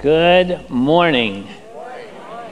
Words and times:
Good 0.00 0.70
morning. 0.70 1.46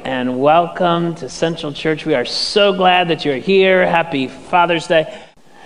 And 0.04 0.38
welcome 0.38 1.14
to 1.14 1.30
Central 1.30 1.72
Church. 1.72 2.04
We 2.04 2.14
are 2.14 2.26
so 2.26 2.74
glad 2.74 3.08
that 3.08 3.24
you're 3.24 3.38
here. 3.38 3.86
Happy 3.86 4.28
Father's 4.28 4.86
Day. 4.86 5.18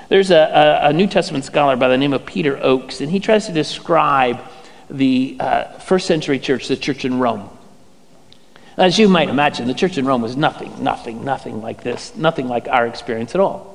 There's 0.09 0.31
a, 0.31 0.37
a, 0.85 0.91
a 0.91 0.93
New 0.93 1.09
Testament 1.09 1.45
scholar 1.45 1.75
by 1.75 1.89
the 1.89 1.99
name 1.99 2.13
of 2.13 2.25
Peter 2.25 2.57
Oakes, 2.63 3.01
and 3.01 3.11
he 3.11 3.19
tries 3.19 3.47
to 3.47 3.53
describe 3.53 4.39
the 4.91 5.37
uh, 5.41 5.65
first 5.79 6.07
century 6.07 6.39
church, 6.39 6.69
the 6.69 6.77
church 6.77 7.05
in 7.05 7.19
Rome. 7.19 7.51
As 8.77 8.97
you 8.97 9.09
might 9.09 9.29
imagine, 9.29 9.67
the 9.67 9.75
church 9.75 9.99
in 9.99 10.07
Rome 10.07 10.23
was 10.23 10.37
nothing, 10.37 10.85
nothing, 10.85 11.25
nothing 11.25 11.63
like 11.63 11.83
this, 11.83 12.15
nothing 12.15 12.47
like 12.47 12.69
our 12.69 12.87
experience 12.87 13.35
at 13.35 13.41
all. 13.41 13.72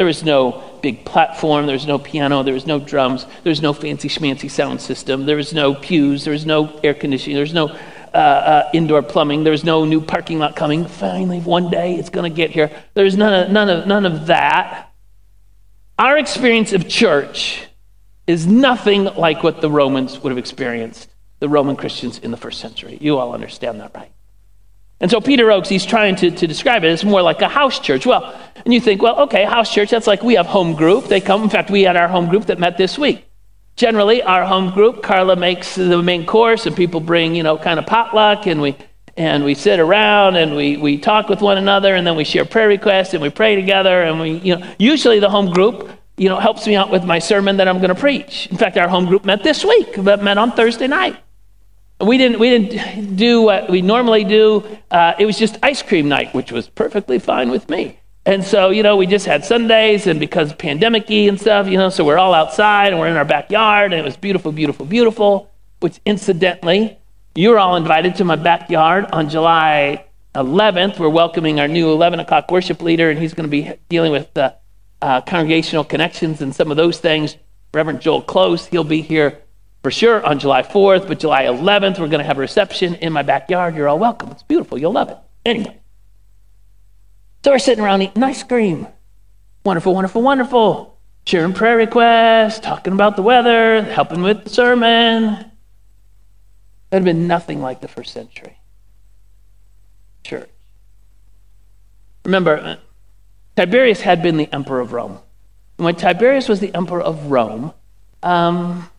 There 0.00 0.06
was 0.06 0.24
no 0.24 0.62
big 0.80 1.04
platform, 1.04 1.66
there 1.66 1.74
was 1.74 1.86
no 1.86 1.98
piano, 1.98 2.42
there 2.42 2.54
was 2.54 2.66
no 2.66 2.78
drums, 2.78 3.26
there 3.42 3.50
was 3.50 3.60
no 3.60 3.74
fancy 3.74 4.08
schmancy 4.08 4.50
sound 4.50 4.80
system, 4.80 5.26
there 5.26 5.36
was 5.36 5.52
no 5.52 5.74
pews, 5.74 6.24
there 6.24 6.32
was 6.32 6.46
no 6.46 6.80
air 6.82 6.94
conditioning, 6.94 7.34
there 7.34 7.42
was 7.42 7.52
no 7.52 7.68
uh, 7.68 8.16
uh, 8.16 8.70
indoor 8.72 9.02
plumbing, 9.02 9.44
there 9.44 9.50
was 9.50 9.62
no 9.62 9.84
new 9.84 10.00
parking 10.00 10.38
lot 10.38 10.56
coming. 10.56 10.86
Finally, 10.86 11.40
one 11.40 11.68
day 11.68 11.96
it's 11.96 12.08
going 12.08 12.32
to 12.32 12.34
get 12.34 12.48
here. 12.48 12.70
There's 12.94 13.14
none 13.14 13.44
of, 13.44 13.50
none, 13.50 13.68
of, 13.68 13.86
none 13.86 14.06
of 14.06 14.28
that. 14.28 14.90
Our 15.98 16.16
experience 16.16 16.72
of 16.72 16.88
church 16.88 17.66
is 18.26 18.46
nothing 18.46 19.04
like 19.04 19.42
what 19.42 19.60
the 19.60 19.70
Romans 19.70 20.18
would 20.20 20.30
have 20.30 20.38
experienced, 20.38 21.10
the 21.40 21.48
Roman 21.50 21.76
Christians 21.76 22.18
in 22.18 22.30
the 22.30 22.38
first 22.38 22.58
century. 22.58 22.96
You 23.02 23.18
all 23.18 23.34
understand 23.34 23.80
that, 23.80 23.94
right? 23.94 24.10
And 25.00 25.10
so 25.10 25.20
Peter 25.20 25.50
Oakes, 25.50 25.68
he's 25.68 25.86
trying 25.86 26.16
to, 26.16 26.30
to 26.30 26.46
describe 26.46 26.84
it 26.84 26.88
as 26.88 27.04
more 27.04 27.22
like 27.22 27.40
a 27.40 27.48
house 27.48 27.78
church. 27.78 28.04
Well, 28.04 28.38
and 28.64 28.74
you 28.74 28.80
think, 28.80 29.00
well, 29.00 29.20
okay, 29.20 29.44
house 29.44 29.72
church, 29.72 29.90
that's 29.90 30.06
like 30.06 30.22
we 30.22 30.34
have 30.34 30.46
home 30.46 30.74
group. 30.74 31.06
They 31.06 31.20
come, 31.20 31.42
in 31.42 31.48
fact, 31.48 31.70
we 31.70 31.82
had 31.82 31.96
our 31.96 32.08
home 32.08 32.28
group 32.28 32.46
that 32.46 32.58
met 32.58 32.76
this 32.76 32.98
week. 32.98 33.24
Generally, 33.76 34.22
our 34.22 34.44
home 34.44 34.70
group, 34.70 35.02
Carla 35.02 35.36
makes 35.36 35.74
the 35.74 36.02
main 36.02 36.26
course, 36.26 36.66
and 36.66 36.76
people 36.76 37.00
bring, 37.00 37.34
you 37.34 37.42
know, 37.42 37.56
kind 37.56 37.78
of 37.78 37.86
potluck, 37.86 38.46
and 38.46 38.60
we 38.60 38.76
and 39.16 39.44
we 39.44 39.54
sit 39.54 39.80
around 39.80 40.36
and 40.36 40.54
we, 40.54 40.76
we 40.76 40.96
talk 40.96 41.28
with 41.28 41.40
one 41.40 41.58
another, 41.58 41.94
and 41.94 42.06
then 42.06 42.16
we 42.16 42.24
share 42.24 42.44
prayer 42.44 42.68
requests 42.68 43.12
and 43.12 43.22
we 43.22 43.28
pray 43.28 43.56
together, 43.56 44.02
and 44.02 44.20
we, 44.20 44.32
you 44.32 44.56
know, 44.56 44.66
usually 44.78 45.18
the 45.18 45.28
home 45.28 45.50
group, 45.50 45.90
you 46.16 46.28
know, 46.28 46.38
helps 46.38 46.66
me 46.66 46.76
out 46.76 46.90
with 46.90 47.04
my 47.04 47.18
sermon 47.18 47.56
that 47.56 47.68
I'm 47.68 47.78
going 47.78 47.94
to 47.94 48.00
preach. 48.00 48.46
In 48.50 48.56
fact, 48.56 48.76
our 48.76 48.88
home 48.88 49.06
group 49.06 49.24
met 49.24 49.42
this 49.42 49.64
week, 49.64 50.02
but 50.02 50.22
met 50.22 50.38
on 50.38 50.52
Thursday 50.52 50.86
night. 50.86 51.16
We 52.00 52.16
didn't, 52.16 52.38
we 52.38 52.50
didn't 52.50 53.16
do 53.16 53.42
what 53.42 53.68
we 53.68 53.82
normally 53.82 54.24
do. 54.24 54.64
Uh, 54.90 55.14
it 55.18 55.26
was 55.26 55.38
just 55.38 55.58
ice 55.62 55.82
cream 55.82 56.08
night, 56.08 56.34
which 56.34 56.50
was 56.50 56.68
perfectly 56.68 57.18
fine 57.18 57.50
with 57.50 57.68
me. 57.68 57.98
And 58.26 58.44
so, 58.44 58.70
you 58.70 58.82
know, 58.82 58.96
we 58.96 59.06
just 59.06 59.26
had 59.26 59.44
Sundays, 59.44 60.06
and 60.06 60.20
because 60.20 60.50
of 60.50 60.58
pandemic 60.58 61.10
and 61.10 61.40
stuff, 61.40 61.68
you 61.68 61.78
know, 61.78 61.88
so 61.88 62.04
we're 62.04 62.18
all 62.18 62.34
outside 62.34 62.92
and 62.92 63.00
we're 63.00 63.08
in 63.08 63.16
our 63.16 63.24
backyard, 63.24 63.92
and 63.92 64.00
it 64.00 64.04
was 64.04 64.16
beautiful, 64.16 64.52
beautiful, 64.52 64.86
beautiful. 64.86 65.50
Which, 65.80 65.98
incidentally, 66.04 66.98
you're 67.34 67.58
all 67.58 67.76
invited 67.76 68.16
to 68.16 68.24
my 68.24 68.36
backyard 68.36 69.06
on 69.12 69.30
July 69.30 70.04
11th. 70.34 70.98
We're 70.98 71.08
welcoming 71.08 71.60
our 71.60 71.68
new 71.68 71.90
11 71.90 72.20
o'clock 72.20 72.50
worship 72.50 72.82
leader, 72.82 73.10
and 73.10 73.18
he's 73.18 73.32
going 73.34 73.48
to 73.48 73.50
be 73.50 73.72
dealing 73.88 74.12
with 74.12 74.32
the 74.34 74.54
uh, 75.00 75.22
congregational 75.22 75.84
connections 75.84 76.42
and 76.42 76.54
some 76.54 76.70
of 76.70 76.76
those 76.76 76.98
things. 76.98 77.36
Reverend 77.72 78.00
Joel 78.00 78.22
Close, 78.22 78.66
he'll 78.66 78.84
be 78.84 79.00
here 79.00 79.38
for 79.82 79.90
sure 79.90 80.24
on 80.24 80.38
July 80.38 80.62
4th, 80.62 81.08
but 81.08 81.20
July 81.20 81.44
11th, 81.44 81.98
we're 81.98 82.08
going 82.08 82.20
to 82.20 82.24
have 82.24 82.38
a 82.38 82.40
reception 82.40 82.94
in 82.96 83.12
my 83.12 83.22
backyard. 83.22 83.74
You're 83.74 83.88
all 83.88 83.98
welcome. 83.98 84.30
It's 84.30 84.42
beautiful. 84.42 84.78
You'll 84.78 84.92
love 84.92 85.08
it. 85.08 85.18
Anyway. 85.44 85.78
So 87.44 87.52
we're 87.52 87.58
sitting 87.58 87.82
around 87.82 88.02
eating 88.02 88.22
ice 88.22 88.42
cream. 88.42 88.86
Wonderful, 89.64 89.94
wonderful, 89.94 90.22
wonderful. 90.22 90.98
Sharing 91.26 91.54
prayer 91.54 91.76
requests, 91.76 92.60
talking 92.60 92.92
about 92.92 93.16
the 93.16 93.22
weather, 93.22 93.82
helping 93.82 94.22
with 94.22 94.44
the 94.44 94.50
sermon. 94.50 95.50
That 96.90 96.96
had 96.96 97.04
been 97.04 97.26
nothing 97.26 97.60
like 97.60 97.80
the 97.80 97.88
first 97.88 98.12
century 98.12 98.58
church. 100.24 100.50
Remember, 102.24 102.58
uh, 102.58 102.76
Tiberius 103.56 104.00
had 104.02 104.22
been 104.22 104.36
the 104.36 104.52
emperor 104.52 104.80
of 104.80 104.92
Rome. 104.92 105.18
And 105.78 105.84
when 105.84 105.96
Tiberius 105.96 106.48
was 106.48 106.60
the 106.60 106.74
emperor 106.74 107.00
of 107.00 107.30
Rome, 107.30 107.72
um, 108.22 108.89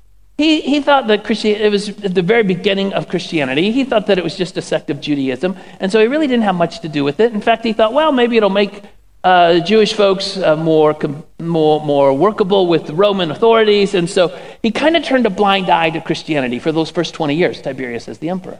he, 0.42 0.62
he 0.62 0.82
thought 0.82 1.06
that 1.08 1.24
Christianity, 1.24 1.66
it 1.66 1.70
was 1.70 1.90
at 1.90 2.16
the 2.16 2.24
very 2.24 2.42
beginning 2.42 2.94
of 2.94 3.08
Christianity. 3.08 3.72
He 3.72 3.84
thought 3.84 4.08
that 4.08 4.18
it 4.18 4.24
was 4.24 4.36
just 4.36 4.58
a 4.58 4.62
sect 4.62 4.90
of 4.90 5.00
Judaism. 5.00 5.56
And 5.80 5.92
so 5.92 6.00
he 6.00 6.08
really 6.08 6.26
didn't 6.26 6.46
have 6.46 6.56
much 6.56 6.80
to 6.80 6.90
do 6.90 7.04
with 7.04 7.20
it. 7.20 7.32
In 7.32 7.42
fact, 7.42 7.64
he 7.64 7.74
thought, 7.74 7.94
well, 7.94 8.12
maybe 8.12 8.38
it'll 8.38 8.50
make 8.50 8.82
uh, 9.24 9.60
Jewish 9.60 9.94
folks 9.94 10.38
uh, 10.38 10.56
more, 10.56 10.98
more, 11.38 11.86
more 11.86 12.14
workable 12.14 12.66
with 12.66 12.90
Roman 12.90 13.30
authorities. 13.30 13.94
And 13.94 14.10
so 14.10 14.36
he 14.64 14.72
kind 14.72 14.98
of 14.98 15.04
turned 15.04 15.28
a 15.28 15.30
blind 15.30 15.70
eye 15.70 15.92
to 15.92 16.02
Christianity 16.02 16.58
for 16.58 16.72
those 16.72 16.90
first 16.90 17.14
20 17.14 17.36
years, 17.36 17.62
Tiberius 17.62 18.08
as 18.08 18.18
the 18.18 18.30
emperor. 18.30 18.60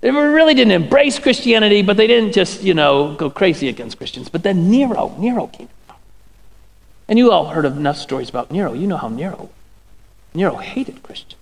They 0.00 0.10
really 0.10 0.54
didn't 0.54 0.72
embrace 0.72 1.18
Christianity, 1.18 1.82
but 1.82 1.98
they 1.98 2.06
didn't 2.06 2.32
just, 2.32 2.62
you 2.62 2.72
know, 2.72 3.14
go 3.14 3.28
crazy 3.28 3.68
against 3.68 3.98
Christians. 3.98 4.30
But 4.30 4.42
then 4.42 4.70
Nero, 4.70 5.14
Nero 5.18 5.48
came. 5.48 5.68
And 7.08 7.18
you 7.18 7.30
all 7.30 7.46
heard 7.46 7.66
enough 7.66 7.98
stories 7.98 8.30
about 8.30 8.50
Nero. 8.50 8.72
You 8.72 8.86
know 8.86 8.96
how 8.96 9.08
Nero 9.08 9.50
Nero 10.34 10.56
hated 10.56 11.02
Christians. 11.02 11.40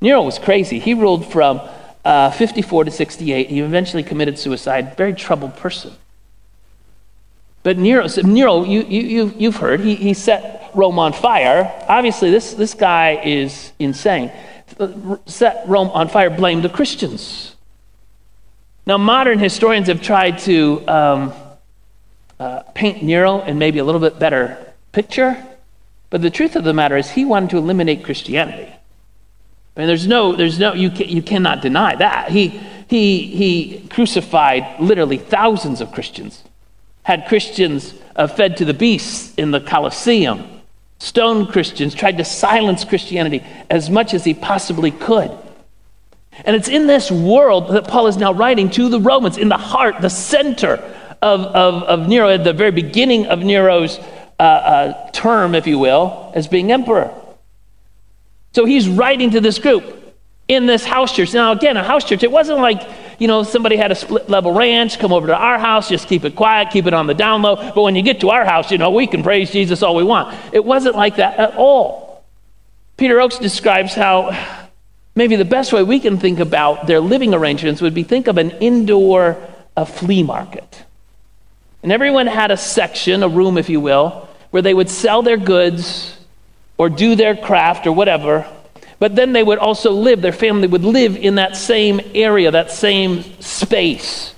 Nero 0.00 0.22
was 0.22 0.38
crazy. 0.38 0.78
He 0.78 0.94
ruled 0.94 1.30
from 1.30 1.60
uh, 2.04 2.30
54 2.30 2.84
to 2.84 2.90
68. 2.90 3.48
He 3.48 3.60
eventually 3.60 4.02
committed 4.02 4.38
suicide. 4.38 4.96
Very 4.96 5.14
troubled 5.14 5.56
person. 5.56 5.92
But 7.62 7.78
Nero, 7.78 8.06
Nero 8.22 8.64
you, 8.64 8.82
you, 8.82 9.34
you've 9.38 9.56
heard, 9.56 9.80
he, 9.80 9.94
he 9.94 10.12
set 10.12 10.70
Rome 10.74 10.98
on 10.98 11.14
fire. 11.14 11.72
Obviously, 11.88 12.30
this, 12.30 12.52
this 12.52 12.74
guy 12.74 13.20
is 13.24 13.72
insane. 13.78 14.30
Set 15.24 15.64
Rome 15.66 15.88
on 15.88 16.08
fire, 16.08 16.28
blamed 16.28 16.62
the 16.62 16.68
Christians. 16.68 17.56
Now, 18.86 18.98
modern 18.98 19.38
historians 19.38 19.88
have 19.88 20.02
tried 20.02 20.40
to 20.40 20.86
um, 20.86 21.32
uh, 22.38 22.60
paint 22.74 23.02
Nero 23.02 23.40
in 23.40 23.56
maybe 23.56 23.78
a 23.78 23.84
little 23.84 24.00
bit 24.00 24.18
better 24.18 24.74
picture. 24.92 25.42
But 26.14 26.22
the 26.22 26.30
truth 26.30 26.54
of 26.54 26.62
the 26.62 26.72
matter 26.72 26.96
is, 26.96 27.10
he 27.10 27.24
wanted 27.24 27.50
to 27.50 27.56
eliminate 27.56 28.04
Christianity. 28.04 28.72
I 29.76 29.80
mean, 29.80 29.88
there's 29.88 30.06
no, 30.06 30.36
there's 30.36 30.60
no, 30.60 30.72
you, 30.72 30.88
can, 30.88 31.08
you 31.08 31.22
cannot 31.22 31.60
deny 31.60 31.96
that. 31.96 32.30
He, 32.30 32.50
he, 32.86 33.26
he 33.26 33.88
crucified 33.88 34.78
literally 34.78 35.18
thousands 35.18 35.80
of 35.80 35.90
Christians, 35.90 36.44
had 37.02 37.26
Christians 37.26 37.94
uh, 38.14 38.28
fed 38.28 38.58
to 38.58 38.64
the 38.64 38.72
beasts 38.72 39.34
in 39.34 39.50
the 39.50 39.60
Colosseum, 39.60 40.60
stoned 41.00 41.48
Christians, 41.48 41.96
tried 41.96 42.18
to 42.18 42.24
silence 42.24 42.84
Christianity 42.84 43.42
as 43.68 43.90
much 43.90 44.14
as 44.14 44.22
he 44.22 44.34
possibly 44.34 44.92
could. 44.92 45.36
And 46.44 46.54
it's 46.54 46.68
in 46.68 46.86
this 46.86 47.10
world 47.10 47.70
that 47.70 47.88
Paul 47.88 48.06
is 48.06 48.16
now 48.16 48.32
writing 48.32 48.70
to 48.70 48.88
the 48.88 49.00
Romans, 49.00 49.36
in 49.36 49.48
the 49.48 49.58
heart, 49.58 50.00
the 50.00 50.10
center 50.10 50.74
of, 51.20 51.40
of, 51.40 51.82
of 51.82 52.08
Nero, 52.08 52.28
at 52.28 52.44
the 52.44 52.52
very 52.52 52.70
beginning 52.70 53.26
of 53.26 53.40
Nero's 53.40 53.98
uh, 54.38 55.10
term, 55.10 55.54
if 55.54 55.66
you 55.66 55.78
will, 55.78 56.32
as 56.34 56.48
being 56.48 56.72
emperor. 56.72 57.12
So 58.52 58.64
he's 58.64 58.88
writing 58.88 59.30
to 59.30 59.40
this 59.40 59.58
group 59.58 59.84
in 60.46 60.66
this 60.66 60.84
house 60.84 61.14
church. 61.14 61.32
Now, 61.32 61.52
again, 61.52 61.76
a 61.76 61.82
house 61.82 62.04
church, 62.04 62.22
it 62.22 62.30
wasn't 62.30 62.60
like, 62.60 62.82
you 63.18 63.26
know, 63.26 63.42
somebody 63.42 63.76
had 63.76 63.90
a 63.90 63.94
split 63.94 64.28
level 64.28 64.52
ranch, 64.52 64.98
come 64.98 65.12
over 65.12 65.26
to 65.28 65.36
our 65.36 65.58
house, 65.58 65.88
just 65.88 66.06
keep 66.08 66.24
it 66.24 66.36
quiet, 66.36 66.70
keep 66.70 66.86
it 66.86 66.94
on 66.94 67.06
the 67.06 67.14
down 67.14 67.42
low. 67.42 67.56
But 67.56 67.82
when 67.82 67.96
you 67.96 68.02
get 68.02 68.20
to 68.20 68.30
our 68.30 68.44
house, 68.44 68.70
you 68.70 68.78
know, 68.78 68.90
we 68.90 69.06
can 69.06 69.22
praise 69.22 69.50
Jesus 69.50 69.82
all 69.82 69.96
we 69.96 70.04
want. 70.04 70.36
It 70.52 70.64
wasn't 70.64 70.96
like 70.96 71.16
that 71.16 71.38
at 71.38 71.54
all. 71.56 72.24
Peter 72.96 73.20
Oakes 73.20 73.38
describes 73.38 73.94
how 73.94 74.30
maybe 75.14 75.36
the 75.36 75.44
best 75.44 75.72
way 75.72 75.82
we 75.82 75.98
can 75.98 76.18
think 76.18 76.38
about 76.38 76.86
their 76.86 77.00
living 77.00 77.34
arrangements 77.34 77.80
would 77.80 77.94
be 77.94 78.04
think 78.04 78.28
of 78.28 78.38
an 78.38 78.50
indoor 78.52 79.36
a 79.76 79.84
flea 79.84 80.22
market. 80.22 80.84
And 81.84 81.92
everyone 81.92 82.26
had 82.26 82.50
a 82.50 82.56
section, 82.56 83.22
a 83.22 83.28
room, 83.28 83.58
if 83.58 83.68
you 83.68 83.78
will, 83.78 84.26
where 84.50 84.62
they 84.62 84.72
would 84.72 84.88
sell 84.88 85.20
their 85.20 85.36
goods 85.36 86.16
or 86.78 86.88
do 86.88 87.14
their 87.14 87.36
craft 87.36 87.86
or 87.86 87.92
whatever. 87.92 88.50
But 88.98 89.14
then 89.14 89.34
they 89.34 89.42
would 89.42 89.58
also 89.58 89.90
live, 89.92 90.22
their 90.22 90.32
family 90.32 90.66
would 90.66 90.82
live 90.82 91.14
in 91.14 91.34
that 91.34 91.56
same 91.56 92.00
area, 92.14 92.50
that 92.50 92.70
same 92.70 93.22
space. 93.42 94.34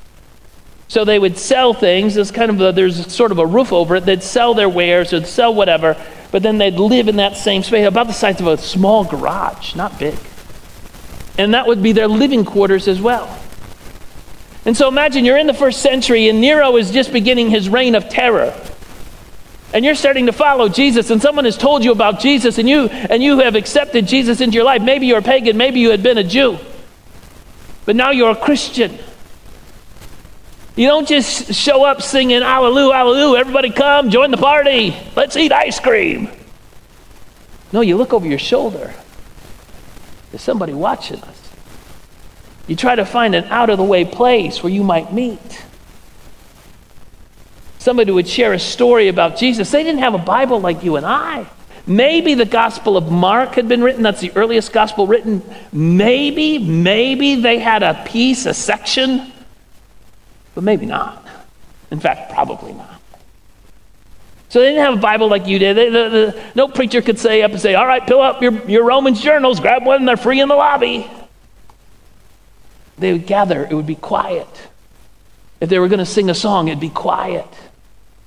So 0.88 1.04
they 1.04 1.20
would 1.20 1.38
sell 1.38 1.72
things. 1.72 2.16
There's 2.16 2.32
kind 2.32 2.50
of 2.50 2.60
a, 2.60 2.72
there's 2.72 3.12
sort 3.14 3.30
of 3.30 3.38
a 3.38 3.46
roof 3.46 3.72
over 3.72 3.94
it. 3.94 4.04
They'd 4.04 4.24
sell 4.24 4.54
their 4.54 4.68
wares, 4.68 5.10
they'd 5.10 5.24
sell 5.24 5.54
whatever, 5.54 5.96
but 6.32 6.42
then 6.42 6.58
they'd 6.58 6.74
live 6.74 7.06
in 7.06 7.14
that 7.16 7.36
same 7.36 7.62
space, 7.62 7.86
about 7.86 8.08
the 8.08 8.12
size 8.12 8.40
of 8.40 8.48
a 8.48 8.58
small 8.58 9.04
garage, 9.04 9.76
not 9.76 10.00
big. 10.00 10.18
And 11.38 11.54
that 11.54 11.68
would 11.68 11.80
be 11.80 11.92
their 11.92 12.08
living 12.08 12.44
quarters 12.44 12.88
as 12.88 13.00
well. 13.00 13.40
And 14.66 14.76
so 14.76 14.88
imagine 14.88 15.24
you're 15.24 15.38
in 15.38 15.46
the 15.46 15.54
first 15.54 15.80
century 15.80 16.28
and 16.28 16.40
Nero 16.40 16.76
is 16.76 16.90
just 16.90 17.12
beginning 17.12 17.50
his 17.50 17.68
reign 17.68 17.94
of 17.94 18.08
terror. 18.08 18.52
And 19.72 19.84
you're 19.84 19.94
starting 19.94 20.26
to 20.26 20.32
follow 20.32 20.68
Jesus, 20.68 21.10
and 21.10 21.20
someone 21.20 21.44
has 21.44 21.58
told 21.58 21.84
you 21.84 21.92
about 21.92 22.20
Jesus, 22.20 22.58
and 22.58 22.68
you 22.68 22.86
and 22.86 23.22
you 23.22 23.40
have 23.40 23.56
accepted 23.56 24.06
Jesus 24.06 24.40
into 24.40 24.54
your 24.54 24.64
life. 24.64 24.80
Maybe 24.80 25.06
you're 25.06 25.18
a 25.18 25.22
pagan, 25.22 25.56
maybe 25.56 25.80
you 25.80 25.90
had 25.90 26.02
been 26.02 26.18
a 26.18 26.24
Jew, 26.24 26.58
but 27.84 27.96
now 27.96 28.10
you're 28.10 28.30
a 28.30 28.36
Christian. 28.36 28.96
You 30.76 30.86
don't 30.86 31.06
just 31.06 31.52
show 31.54 31.84
up 31.84 32.00
singing 32.00 32.42
Hallelujah, 32.42 32.94
Hallelujah, 32.94 33.40
everybody 33.40 33.70
come, 33.70 34.10
join 34.10 34.30
the 34.30 34.36
party, 34.36 34.96
let's 35.16 35.36
eat 35.36 35.52
ice 35.52 35.80
cream. 35.80 36.30
No, 37.72 37.80
you 37.80 37.96
look 37.96 38.14
over 38.14 38.26
your 38.26 38.38
shoulder. 38.38 38.94
There's 40.30 40.42
somebody 40.42 40.74
watching 40.74 41.20
us. 41.22 41.35
You 42.66 42.76
try 42.76 42.94
to 42.94 43.04
find 43.04 43.34
an 43.34 43.44
out 43.44 43.70
of 43.70 43.78
the 43.78 43.84
way 43.84 44.04
place 44.04 44.62
where 44.62 44.72
you 44.72 44.82
might 44.82 45.12
meet. 45.12 45.64
Somebody 47.78 48.10
would 48.10 48.26
share 48.26 48.52
a 48.52 48.58
story 48.58 49.08
about 49.08 49.36
Jesus. 49.36 49.70
They 49.70 49.84
didn't 49.84 50.00
have 50.00 50.14
a 50.14 50.18
Bible 50.18 50.60
like 50.60 50.82
you 50.82 50.96
and 50.96 51.06
I. 51.06 51.46
Maybe 51.86 52.34
the 52.34 52.44
Gospel 52.44 52.96
of 52.96 53.12
Mark 53.12 53.54
had 53.54 53.68
been 53.68 53.80
written. 53.80 54.02
That's 54.02 54.20
the 54.20 54.32
earliest 54.32 54.72
gospel 54.72 55.06
written. 55.06 55.40
Maybe, 55.72 56.58
maybe 56.58 57.36
they 57.36 57.60
had 57.60 57.84
a 57.84 58.02
piece, 58.04 58.44
a 58.46 58.54
section, 58.54 59.32
but 60.56 60.64
maybe 60.64 60.84
not. 60.84 61.24
In 61.92 62.00
fact, 62.00 62.32
probably 62.32 62.72
not. 62.72 63.00
So 64.48 64.60
they 64.60 64.70
didn't 64.70 64.84
have 64.84 64.94
a 64.94 65.00
Bible 65.00 65.28
like 65.28 65.46
you 65.46 65.60
did. 65.60 65.76
They, 65.76 65.90
the, 65.90 66.08
the, 66.08 66.42
no 66.56 66.66
preacher 66.66 67.02
could 67.02 67.20
say 67.20 67.42
up 67.42 67.52
and 67.52 67.60
say, 67.60 67.76
All 67.76 67.86
right, 67.86 68.04
pull 68.04 68.20
up 68.20 68.42
your, 68.42 68.68
your 68.68 68.84
Romans 68.84 69.20
journals, 69.20 69.60
grab 69.60 69.84
one, 69.84 70.04
they're 70.06 70.16
free 70.16 70.40
in 70.40 70.48
the 70.48 70.56
lobby. 70.56 71.08
They 72.98 73.12
would 73.12 73.26
gather, 73.26 73.64
it 73.64 73.74
would 73.74 73.86
be 73.86 73.94
quiet. 73.94 74.48
If 75.60 75.68
they 75.68 75.78
were 75.78 75.88
going 75.88 75.98
to 75.98 76.06
sing 76.06 76.30
a 76.30 76.34
song, 76.34 76.68
it'd 76.68 76.80
be 76.80 76.90
quiet. 76.90 77.46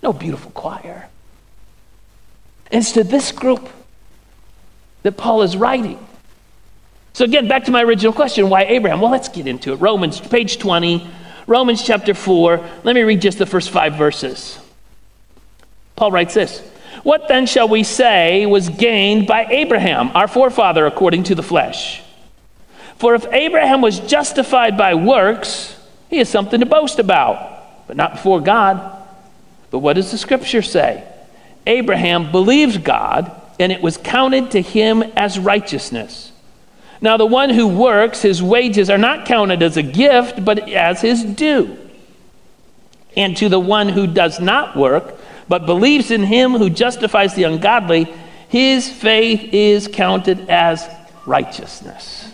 No 0.02 0.14
beautiful 0.14 0.52
choir. 0.52 1.10
It's 2.72 2.92
to 2.94 3.04
this 3.04 3.32
group 3.32 3.68
that 5.04 5.18
Paul 5.18 5.42
is 5.42 5.58
writing. 5.58 6.06
So, 7.14 7.26
again, 7.26 7.48
back 7.48 7.66
to 7.66 7.72
my 7.72 7.84
original 7.84 8.14
question 8.14 8.50
why 8.50 8.64
Abraham? 8.64 9.02
Well, 9.02 9.12
let's 9.12 9.30
get 9.30 9.48
into 9.48 9.74
it. 9.74 9.78
Romans, 9.78 10.20
page 10.20 10.60
20, 10.60 11.10
Romans 11.48 11.84
chapter 11.84 12.14
4. 12.14 12.70
Let 12.84 12.96
me 12.96 13.02
read 13.02 13.22
just 13.22 13.40
the 13.40 13.46
first 13.46 13.72
five 13.72 13.96
verses. 13.96 14.60
Paul 15.96 16.12
writes 16.12 16.34
this 16.34 16.60
What 17.04 17.28
then 17.28 17.46
shall 17.46 17.68
we 17.68 17.84
say 17.84 18.46
was 18.46 18.70
gained 18.70 19.28
by 19.28 19.46
Abraham, 19.46 20.12
our 20.16 20.28
forefather, 20.28 20.86
according 20.86 21.24
to 21.24 21.36
the 21.36 21.44
flesh? 21.44 22.02
For 23.00 23.16
if 23.16 23.26
Abraham 23.32 23.82
was 23.82 24.00
justified 24.00 24.78
by 24.78 24.94
works, 24.94 25.76
he 26.10 26.18
has 26.18 26.30
something 26.30 26.60
to 26.60 26.66
boast 26.66 27.00
about, 27.00 27.88
but 27.88 27.96
not 27.96 28.14
before 28.14 28.42
God. 28.42 28.98
But 29.72 29.80
what 29.80 29.94
does 29.94 30.12
the 30.12 30.18
scripture 30.18 30.62
say? 30.62 31.04
Abraham 31.66 32.32
believed 32.32 32.84
God, 32.84 33.32
and 33.58 33.72
it 33.72 33.82
was 33.82 33.98
counted 33.98 34.52
to 34.52 34.62
him 34.62 35.02
as 35.16 35.40
righteousness. 35.40 36.34
Now, 37.00 37.16
the 37.16 37.26
one 37.26 37.52
who 37.52 37.68
works, 37.68 38.22
his 38.22 38.44
wages 38.44 38.90
are 38.90 38.98
not 38.98 39.26
counted 39.26 39.64
as 39.64 39.78
a 39.78 39.84
gift, 39.84 40.44
but 40.44 40.68
as 40.70 41.00
his 41.00 41.24
due. 41.24 41.78
And 43.16 43.38
to 43.38 43.48
the 43.48 43.60
one 43.60 43.88
who 43.88 44.08
does 44.08 44.42
not 44.42 44.76
work, 44.76 45.16
but 45.48 45.66
believes 45.66 46.12
in 46.12 46.24
him 46.24 46.52
who 46.52 46.70
justifies 46.70 47.34
the 47.34 47.44
ungodly, 47.44 48.14
his 48.50 48.90
faith 48.90 49.54
is 49.54 49.88
counted 49.88 50.50
as 50.50 50.86
righteousness. 51.26 52.30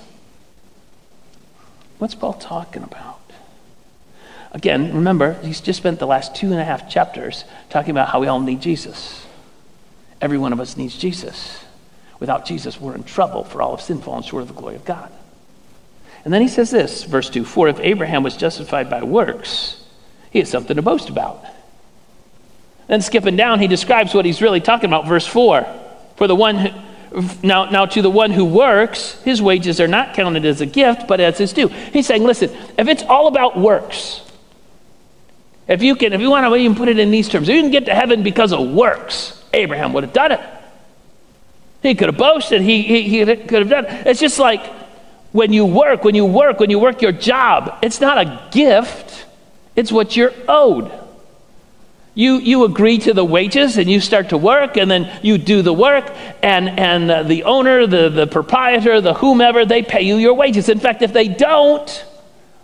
What's 2.06 2.13
Paul 2.13 2.34
talking 2.34 2.84
about? 2.84 3.19
Again, 4.52 4.94
remember, 4.94 5.42
he's 5.42 5.60
just 5.60 5.78
spent 5.78 5.98
the 5.98 6.06
last 6.06 6.36
two 6.36 6.52
and 6.52 6.60
a 6.60 6.63
half 6.63 6.88
chapters 6.88 7.46
talking 7.72 7.90
about 7.90 8.10
how 8.10 8.19
we 8.19 8.28
all 8.28 8.40
need 8.40 8.62
Jesus. 8.62 9.25
Every 10.22 10.38
one 10.38 10.54
of 10.54 10.60
us 10.60 10.78
needs 10.78 10.96
Jesus. 10.96 11.66
Without 12.19 12.46
Jesus, 12.46 12.80
we're 12.80 12.94
in 12.94 13.06
trouble, 13.06 13.44
for 13.44 13.60
all 13.60 13.74
of 13.74 13.81
sin 13.81 14.04
fallen 14.04 14.22
short 14.22 14.44
of 14.44 14.50
the 14.50 14.54
glory 14.54 14.75
of 14.75 14.86
God. 14.86 15.12
And 16.24 16.31
then 16.31 16.44
he 16.44 16.48
says 16.48 16.69
this, 16.69 17.02
verse 17.06 17.28
2 17.31 17.44
For 17.44 17.69
if 17.69 17.80
Abraham 17.80 18.22
was 18.22 18.38
justified 18.38 18.88
by 18.88 19.04
works, 19.04 19.84
he 20.30 20.38
has 20.38 20.48
something 20.51 20.75
to 20.75 20.84
boast 20.84 21.10
about. 21.10 21.44
Then 22.86 23.01
skipping 23.01 23.36
down, 23.36 23.62
he 23.62 23.68
describes 23.68 24.13
what 24.13 24.25
he's 24.25 24.44
really 24.44 24.62
talking 24.62 24.92
about, 24.92 25.08
verse 25.08 25.25
4. 25.25 25.66
For 26.18 26.28
the 26.28 26.36
one 26.36 26.58
who, 26.58 26.69
now, 27.44 27.65
now 27.65 27.85
to 27.85 28.01
the 28.01 28.09
one 28.09 28.31
who 28.31 28.45
works, 28.45 29.21
his 29.23 29.41
wages 29.41 29.79
are 29.79 29.88
not 29.88 30.13
counted 30.13 30.45
as 30.45 30.62
a 30.62 30.65
gift, 30.65 31.07
but 31.07 31.19
as 31.19 31.38
his 31.38 31.53
due. 31.53 31.67
He's 31.67 32.06
saying, 32.06 32.23
listen, 32.23 32.50
if 32.77 32.88
it's 32.88 33.03
all 33.03 33.27
about 33.27 33.57
works, 33.57 34.21
if 35.67 35.81
you 35.81 35.95
can, 35.95 36.13
if 36.13 36.21
you 36.21 36.29
want 36.29 36.45
to 36.45 36.56
even 36.56 36.75
put 36.75 36.89
it 36.89 37.00
in 37.00 37.12
these 37.12 37.29
terms, 37.29 37.47
if 37.47 37.56
you 37.56 37.62
can 37.62 37.71
get 37.71 37.85
to 37.85 37.95
heaven 37.95 38.21
because 38.21 38.51
of 38.51 38.69
works, 38.69 39.44
Abraham 39.53 39.94
would 39.94 40.03
have 40.03 40.13
done 40.13 40.33
it. 40.33 40.41
He 41.81 41.95
could 41.95 42.09
have 42.09 42.17
boasted, 42.17 42.62
he, 42.62 42.81
he, 42.81 43.03
he 43.03 43.25
could 43.25 43.59
have 43.59 43.69
done 43.69 43.85
it. 43.85 44.07
It's 44.07 44.19
just 44.19 44.39
like 44.39 44.65
when 45.31 45.53
you 45.53 45.65
work, 45.65 46.03
when 46.03 46.15
you 46.15 46.25
work, 46.25 46.59
when 46.59 46.69
you 46.69 46.79
work 46.79 47.01
your 47.01 47.12
job, 47.12 47.79
it's 47.81 48.01
not 48.01 48.17
a 48.17 48.50
gift, 48.51 49.25
it's 49.75 49.91
what 49.91 50.15
you're 50.15 50.33
owed. 50.47 50.91
You, 52.15 52.38
you 52.38 52.63
agree 52.63 52.97
to 53.00 53.13
the 53.13 53.25
wages 53.25 53.77
and 53.77 53.89
you 53.89 54.00
start 54.00 54.29
to 54.29 54.38
work, 54.38 54.77
and 54.77 54.89
then 54.89 55.12
you 55.21 55.38
do 55.38 55.62
the 55.62 55.73
work, 55.73 56.12
and, 56.41 56.69
and 56.79 57.29
the 57.29 57.44
owner, 57.44 57.85
the, 57.85 58.09
the 58.09 58.25
proprietor, 58.25 59.01
the 59.01 59.13
whomever, 59.13 59.65
they 59.65 59.83
pay 59.83 60.01
you 60.01 60.15
your 60.15 60.33
wages. 60.33 60.69
In 60.69 60.79
fact, 60.79 61.01
if 61.01 61.12
they 61.12 61.27
don't, 61.27 62.06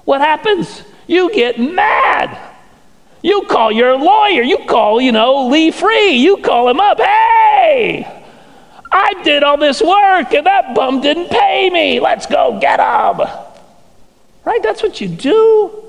what 0.05 0.21
happens? 0.21 0.83
You 1.05 1.33
get 1.33 1.59
mad. 1.59 2.37
You 3.21 3.43
call 3.49 3.71
your 3.71 3.97
lawyer. 3.97 4.41
You 4.41 4.59
call, 4.59 5.01
you 5.01 5.11
know, 5.11 5.47
Lee 5.47 5.71
Free. 5.71 6.13
You 6.13 6.37
call 6.37 6.69
him 6.69 6.79
up. 6.79 6.97
Hey, 6.97 8.07
I 8.91 9.21
did 9.23 9.43
all 9.43 9.57
this 9.57 9.81
work 9.81 10.33
and 10.33 10.45
that 10.45 10.73
bum 10.73 11.01
didn't 11.01 11.29
pay 11.29 11.69
me. 11.69 11.99
Let's 11.99 12.25
go 12.25 12.59
get 12.59 12.79
him. 12.79 13.27
Right? 14.43 14.63
That's 14.63 14.81
what 14.81 15.01
you 15.01 15.07
do. 15.07 15.85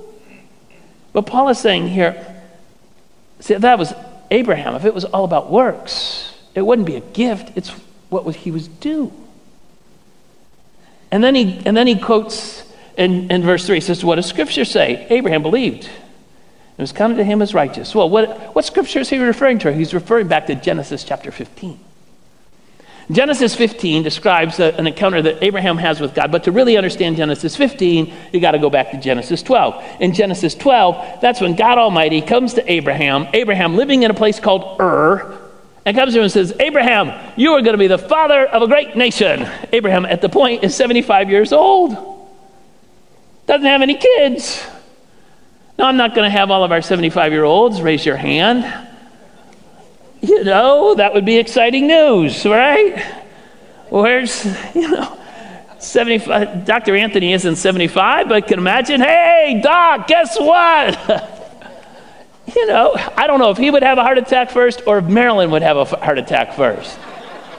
But 1.12 1.26
Paul 1.26 1.48
is 1.48 1.58
saying 1.58 1.88
here, 1.88 2.31
see, 3.42 3.54
that 3.54 3.78
was 3.78 3.92
Abraham. 4.30 4.74
If 4.74 4.84
it 4.84 4.94
was 4.94 5.04
all 5.04 5.24
about 5.24 5.50
works, 5.50 6.34
it 6.54 6.62
wouldn't 6.62 6.86
be 6.86 6.96
a 6.96 7.00
gift. 7.00 7.56
It's 7.56 7.68
what 8.08 8.34
he 8.34 8.50
was 8.50 8.68
due. 8.68 9.12
And 11.10 11.22
then 11.22 11.34
he, 11.34 11.60
and 11.66 11.76
then 11.76 11.86
he 11.86 11.98
quotes 11.98 12.64
in, 12.96 13.30
in 13.30 13.42
verse 13.42 13.66
3, 13.66 13.76
he 13.76 13.80
says, 13.80 14.04
What 14.04 14.16
does 14.16 14.26
Scripture 14.26 14.64
say? 14.64 15.06
Abraham 15.10 15.42
believed 15.42 15.88
it 16.78 16.80
was 16.80 16.92
counted 16.92 17.16
to 17.16 17.24
him 17.24 17.42
as 17.42 17.52
righteous. 17.52 17.94
Well, 17.94 18.08
what, 18.08 18.54
what 18.54 18.64
scripture 18.64 19.00
is 19.00 19.10
he 19.10 19.18
referring 19.18 19.58
to? 19.60 19.72
He's 19.72 19.92
referring 19.92 20.28
back 20.28 20.46
to 20.46 20.54
Genesis 20.54 21.04
chapter 21.04 21.30
15. 21.30 21.78
Genesis 23.10 23.54
15 23.54 24.02
describes 24.02 24.60
a, 24.60 24.74
an 24.76 24.86
encounter 24.86 25.20
that 25.22 25.42
Abraham 25.42 25.76
has 25.78 26.00
with 26.00 26.14
God, 26.14 26.30
but 26.30 26.44
to 26.44 26.52
really 26.52 26.76
understand 26.76 27.16
Genesis 27.16 27.56
15, 27.56 28.12
you 28.32 28.40
got 28.40 28.52
to 28.52 28.58
go 28.58 28.70
back 28.70 28.92
to 28.92 29.00
Genesis 29.00 29.42
12. 29.42 30.00
In 30.00 30.14
Genesis 30.14 30.54
12, 30.54 31.20
that's 31.20 31.40
when 31.40 31.56
God 31.56 31.78
Almighty 31.78 32.20
comes 32.20 32.54
to 32.54 32.72
Abraham, 32.72 33.26
Abraham 33.32 33.76
living 33.76 34.02
in 34.02 34.10
a 34.10 34.14
place 34.14 34.38
called 34.38 34.80
Ur, 34.80 35.38
and 35.84 35.96
comes 35.96 36.12
to 36.12 36.20
him 36.20 36.24
and 36.24 36.32
says, 36.32 36.54
Abraham, 36.60 37.34
you 37.36 37.52
are 37.52 37.60
going 37.60 37.74
to 37.74 37.78
be 37.78 37.88
the 37.88 37.98
father 37.98 38.46
of 38.46 38.62
a 38.62 38.68
great 38.68 38.96
nation. 38.96 39.48
Abraham, 39.72 40.06
at 40.06 40.20
the 40.20 40.28
point, 40.28 40.62
is 40.62 40.76
75 40.76 41.28
years 41.28 41.52
old, 41.52 41.96
doesn't 43.46 43.66
have 43.66 43.82
any 43.82 43.96
kids. 43.96 44.64
Now, 45.78 45.86
I'm 45.86 45.96
not 45.96 46.14
going 46.14 46.30
to 46.30 46.30
have 46.30 46.50
all 46.52 46.62
of 46.62 46.70
our 46.70 46.82
75 46.82 47.32
year 47.32 47.44
olds 47.44 47.82
raise 47.82 48.06
your 48.06 48.16
hand. 48.16 48.90
You 50.22 50.44
know, 50.44 50.94
that 50.94 51.12
would 51.14 51.24
be 51.24 51.36
exciting 51.36 51.88
news, 51.88 52.46
right? 52.46 53.04
Where's, 53.90 54.44
you 54.74 54.88
know, 54.88 55.18
75, 55.78 56.64
Dr. 56.64 56.94
Anthony 56.94 57.32
isn't 57.32 57.56
75, 57.56 58.28
but 58.28 58.46
can 58.46 58.60
imagine, 58.60 59.00
hey, 59.00 59.60
Doc, 59.62 60.06
guess 60.06 60.38
what? 60.38 60.96
you 62.54 62.66
know, 62.68 62.94
I 63.16 63.26
don't 63.26 63.40
know 63.40 63.50
if 63.50 63.58
he 63.58 63.70
would 63.70 63.82
have 63.82 63.98
a 63.98 64.02
heart 64.02 64.16
attack 64.16 64.50
first 64.50 64.82
or 64.86 64.98
if 64.98 65.06
Marilyn 65.06 65.50
would 65.50 65.62
have 65.62 65.76
a 65.76 65.84
heart 65.84 66.18
attack 66.18 66.54
first. 66.54 66.96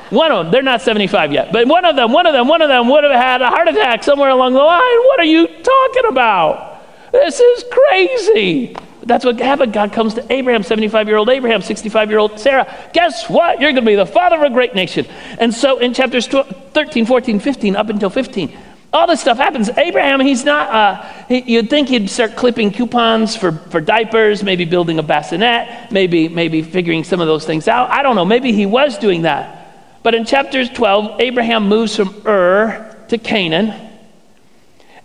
One 0.10 0.32
of 0.32 0.46
them, 0.46 0.52
they're 0.52 0.62
not 0.62 0.82
75 0.82 1.34
yet, 1.34 1.52
but 1.52 1.68
one 1.68 1.84
of 1.84 1.98
them, 1.98 2.14
one 2.14 2.26
of 2.28 2.34
them, 2.34 2.48
one 2.48 2.62
of 2.62 2.70
them 2.70 2.88
would 2.88 3.04
have 3.04 3.12
had 3.12 3.42
a 3.42 3.50
heart 3.50 3.68
attack 3.68 4.04
somewhere 4.04 4.30
along 4.30 4.54
the 4.54 4.60
line. 4.60 4.80
What 4.80 5.20
are 5.20 5.26
you 5.26 5.48
talking 5.48 6.04
about? 6.08 6.82
This 7.12 7.40
is 7.40 7.66
crazy. 7.72 8.76
That's 9.06 9.26
what 9.26 9.40
happened. 9.40 9.74
God 9.74 9.92
comes 9.92 10.14
to 10.16 10.32
Abraham, 10.32 10.64
75 10.64 11.08
year 11.08 11.18
old 11.18 11.30
Abraham, 11.30 11.62
65 11.62 12.10
year 12.10 12.20
old 12.20 12.40
Sarah. 12.40 12.74
Guess 12.94 13.30
what? 13.30 13.60
You're 13.60 13.72
going 13.72 13.84
to 13.84 13.92
be 13.92 13.96
the 13.96 14.06
father 14.06 14.38
of 14.38 14.44
a 14.44 14.50
great 14.50 14.76
nation. 14.76 15.06
And 15.40 15.54
so 15.54 15.80
in 15.80 15.94
chapters 15.94 16.28
12, 16.28 16.72
13, 16.74 17.06
14, 17.06 17.40
15, 17.40 17.76
up 17.76 17.90
until 17.90 18.10
15, 18.10 18.58
all 18.94 19.08
this 19.08 19.22
stuff 19.22 19.38
happens. 19.38 19.70
Abraham, 19.70 20.20
he's 20.20 20.46
not, 20.46 20.70
uh, 20.70 21.26
he, 21.28 21.54
you'd 21.54 21.70
think 21.70 21.90
he'd 21.90 22.10
start 22.10 22.36
clipping 22.36 22.72
coupons 22.72 23.36
for, 23.36 23.52
for 23.52 23.82
diapers, 23.82 24.44
maybe 24.44 24.66
building 24.66 25.00
a 25.00 25.04
bassinet, 25.04 25.92
maybe, 25.92 26.30
maybe 26.30 26.62
figuring 26.62 27.04
some 27.04 27.20
of 27.20 27.28
those 27.28 27.46
things 27.46 27.68
out. 27.68 27.90
I 27.90 28.04
don't 28.04 28.16
know. 28.16 28.26
Maybe 28.26 28.54
he 28.54 28.66
was 28.66 28.98
doing 28.98 29.24
that. 29.24 30.02
But 30.04 30.16
in 30.16 30.26
chapters 30.26 30.70
12, 30.70 31.20
Abraham 31.20 31.68
moves 31.68 31.96
from 31.96 32.22
Ur 32.28 33.06
to 33.10 33.18
Canaan. 33.18 33.74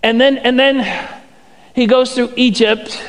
And 0.02 0.20
then, 0.20 0.38
and 0.38 0.58
then, 0.58 1.08
he 1.78 1.86
goes 1.86 2.12
through 2.12 2.32
Egypt, 2.34 3.00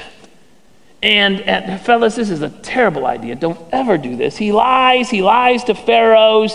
and, 1.01 1.39
and 1.41 1.81
fellas, 1.81 2.15
this 2.15 2.29
is 2.29 2.41
a 2.41 2.49
terrible 2.49 3.05
idea. 3.05 3.35
Don't 3.35 3.59
ever 3.71 3.97
do 3.97 4.15
this. 4.15 4.35
He 4.35 4.51
lies. 4.51 5.09
He 5.09 5.21
lies 5.21 5.63
to 5.65 5.75
Pharaoh. 5.75 6.47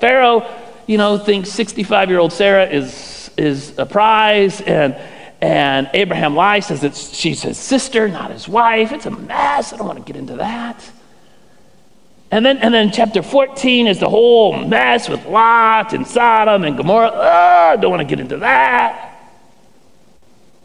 Pharaoh, 0.00 0.44
you 0.86 0.98
know, 0.98 1.18
thinks 1.18 1.50
65 1.50 2.10
year 2.10 2.18
old 2.18 2.32
Sarah 2.32 2.66
is, 2.66 3.30
is 3.36 3.78
a 3.78 3.86
prize, 3.86 4.60
and, 4.60 4.96
and 5.40 5.88
Abraham 5.94 6.34
lies, 6.34 6.66
says 6.66 6.80
that 6.80 6.96
she's 6.96 7.42
his 7.42 7.58
sister, 7.58 8.08
not 8.08 8.32
his 8.32 8.48
wife. 8.48 8.90
It's 8.90 9.06
a 9.06 9.10
mess. 9.10 9.72
I 9.72 9.76
don't 9.76 9.86
want 9.86 9.98
to 9.98 10.04
get 10.04 10.16
into 10.16 10.36
that. 10.36 10.90
And 12.32 12.44
then, 12.44 12.58
and 12.58 12.72
then 12.72 12.90
chapter 12.90 13.22
14 13.22 13.86
is 13.86 14.00
the 14.00 14.08
whole 14.08 14.64
mess 14.64 15.08
with 15.08 15.26
Lot 15.26 15.92
and 15.92 16.06
Sodom 16.06 16.64
and 16.64 16.76
Gomorrah. 16.76 17.10
Oh, 17.12 17.72
I 17.72 17.76
don't 17.76 17.90
want 17.90 18.00
to 18.00 18.06
get 18.06 18.18
into 18.18 18.38
that. 18.38 19.10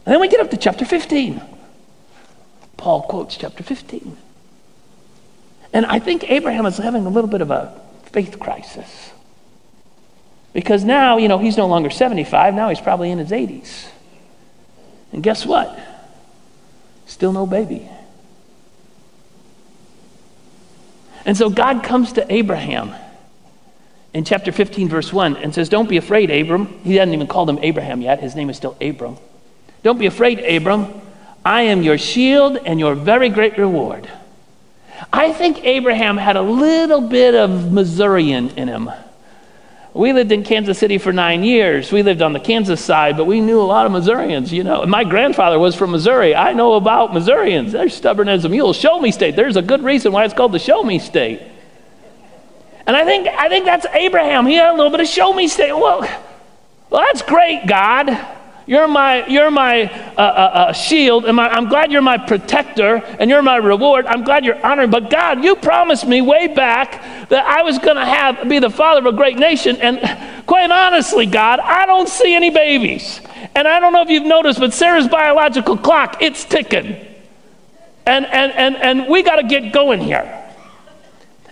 And 0.06 0.14
then 0.14 0.20
we 0.20 0.28
get 0.28 0.40
up 0.40 0.50
to 0.50 0.56
chapter 0.56 0.84
15. 0.86 1.57
Paul 2.78 3.02
quotes 3.02 3.36
chapter 3.36 3.62
15. 3.62 4.16
And 5.74 5.84
I 5.84 5.98
think 5.98 6.30
Abraham 6.30 6.64
is 6.64 6.78
having 6.78 7.04
a 7.04 7.10
little 7.10 7.28
bit 7.28 7.42
of 7.42 7.50
a 7.50 7.78
faith 8.04 8.38
crisis. 8.38 9.12
Because 10.54 10.82
now, 10.82 11.18
you 11.18 11.28
know, 11.28 11.38
he's 11.38 11.58
no 11.58 11.66
longer 11.66 11.90
75, 11.90 12.54
now 12.54 12.70
he's 12.70 12.80
probably 12.80 13.10
in 13.10 13.18
his 13.18 13.30
80s. 13.30 13.86
And 15.12 15.22
guess 15.22 15.44
what? 15.44 15.78
Still 17.06 17.32
no 17.32 17.46
baby. 17.46 17.88
And 21.26 21.36
so 21.36 21.50
God 21.50 21.82
comes 21.82 22.14
to 22.14 22.32
Abraham 22.32 22.94
in 24.14 24.24
chapter 24.24 24.52
15, 24.52 24.88
verse 24.88 25.12
1, 25.12 25.36
and 25.36 25.54
says, 25.54 25.68
Don't 25.68 25.88
be 25.88 25.98
afraid, 25.98 26.30
Abram. 26.30 26.80
He 26.84 26.96
hadn't 26.96 27.12
even 27.12 27.26
called 27.26 27.50
him 27.50 27.58
Abraham 27.60 28.00
yet. 28.00 28.20
His 28.20 28.34
name 28.34 28.48
is 28.48 28.56
still 28.56 28.76
Abram. 28.80 29.18
Don't 29.82 29.98
be 29.98 30.06
afraid, 30.06 30.38
Abram. 30.40 31.02
I 31.48 31.62
am 31.62 31.80
your 31.80 31.96
shield 31.96 32.58
and 32.58 32.78
your 32.78 32.94
very 32.94 33.30
great 33.30 33.56
reward. 33.56 34.06
I 35.10 35.32
think 35.32 35.64
Abraham 35.64 36.18
had 36.18 36.36
a 36.36 36.42
little 36.42 37.00
bit 37.00 37.34
of 37.34 37.72
Missourian 37.72 38.50
in 38.50 38.68
him. 38.68 38.90
We 39.94 40.12
lived 40.12 40.30
in 40.30 40.42
Kansas 40.42 40.78
City 40.78 40.98
for 40.98 41.10
nine 41.10 41.42
years. 41.42 41.90
We 41.90 42.02
lived 42.02 42.20
on 42.20 42.34
the 42.34 42.38
Kansas 42.38 42.84
side, 42.84 43.16
but 43.16 43.24
we 43.24 43.40
knew 43.40 43.62
a 43.62 43.64
lot 43.64 43.86
of 43.86 43.92
Missourians, 43.92 44.52
you 44.52 44.62
know. 44.62 44.84
My 44.84 45.04
grandfather 45.04 45.58
was 45.58 45.74
from 45.74 45.92
Missouri. 45.92 46.34
I 46.34 46.52
know 46.52 46.74
about 46.74 47.14
Missourians. 47.14 47.72
They're 47.72 47.88
stubborn 47.88 48.28
as 48.28 48.44
a 48.44 48.50
mule. 48.50 48.74
Show 48.74 49.00
me 49.00 49.10
state. 49.10 49.34
There's 49.34 49.56
a 49.56 49.62
good 49.62 49.82
reason 49.82 50.12
why 50.12 50.26
it's 50.26 50.34
called 50.34 50.52
the 50.52 50.58
show 50.58 50.82
me 50.82 50.98
state. 50.98 51.40
And 52.86 52.94
I 52.94 53.06
think, 53.06 53.26
I 53.26 53.48
think 53.48 53.64
that's 53.64 53.86
Abraham. 53.94 54.44
He 54.44 54.56
had 54.56 54.74
a 54.74 54.76
little 54.76 54.92
bit 54.92 55.00
of 55.00 55.08
show 55.08 55.32
me 55.32 55.48
state. 55.48 55.72
Well, 55.72 56.00
well 56.90 57.06
that's 57.06 57.22
great, 57.22 57.66
God. 57.66 58.37
You're 58.68 58.86
my, 58.86 59.26
you're 59.26 59.50
my 59.50 59.84
uh, 59.84 60.20
uh, 60.20 60.22
uh, 60.22 60.72
shield, 60.74 61.24
and 61.24 61.34
my, 61.34 61.48
I'm 61.48 61.70
glad 61.70 61.90
you're 61.90 62.02
my 62.02 62.18
protector, 62.18 62.96
and 63.18 63.30
you're 63.30 63.40
my 63.40 63.56
reward. 63.56 64.04
I'm 64.04 64.24
glad 64.24 64.44
you're 64.44 64.62
honored. 64.64 64.90
But 64.90 65.08
God, 65.08 65.42
you 65.42 65.56
promised 65.56 66.06
me 66.06 66.20
way 66.20 66.48
back 66.48 67.30
that 67.30 67.46
I 67.46 67.62
was 67.62 67.78
going 67.78 67.96
to 67.96 68.04
have 68.04 68.46
be 68.46 68.58
the 68.58 68.68
father 68.68 69.00
of 69.00 69.06
a 69.06 69.16
great 69.16 69.38
nation. 69.38 69.76
And 69.76 69.98
quite 70.46 70.70
honestly, 70.70 71.24
God, 71.24 71.60
I 71.60 71.86
don't 71.86 72.10
see 72.10 72.34
any 72.34 72.50
babies. 72.50 73.22
And 73.54 73.66
I 73.66 73.80
don't 73.80 73.94
know 73.94 74.02
if 74.02 74.10
you've 74.10 74.26
noticed, 74.26 74.60
but 74.60 74.74
Sarah's 74.74 75.08
biological 75.08 75.78
clock, 75.78 76.18
it's 76.20 76.44
ticking. 76.44 76.88
And, 78.04 78.26
and, 78.26 78.52
and, 78.52 78.76
and 78.76 79.08
we 79.08 79.22
got 79.22 79.36
to 79.36 79.44
get 79.44 79.72
going 79.72 80.00
here. 80.00 80.44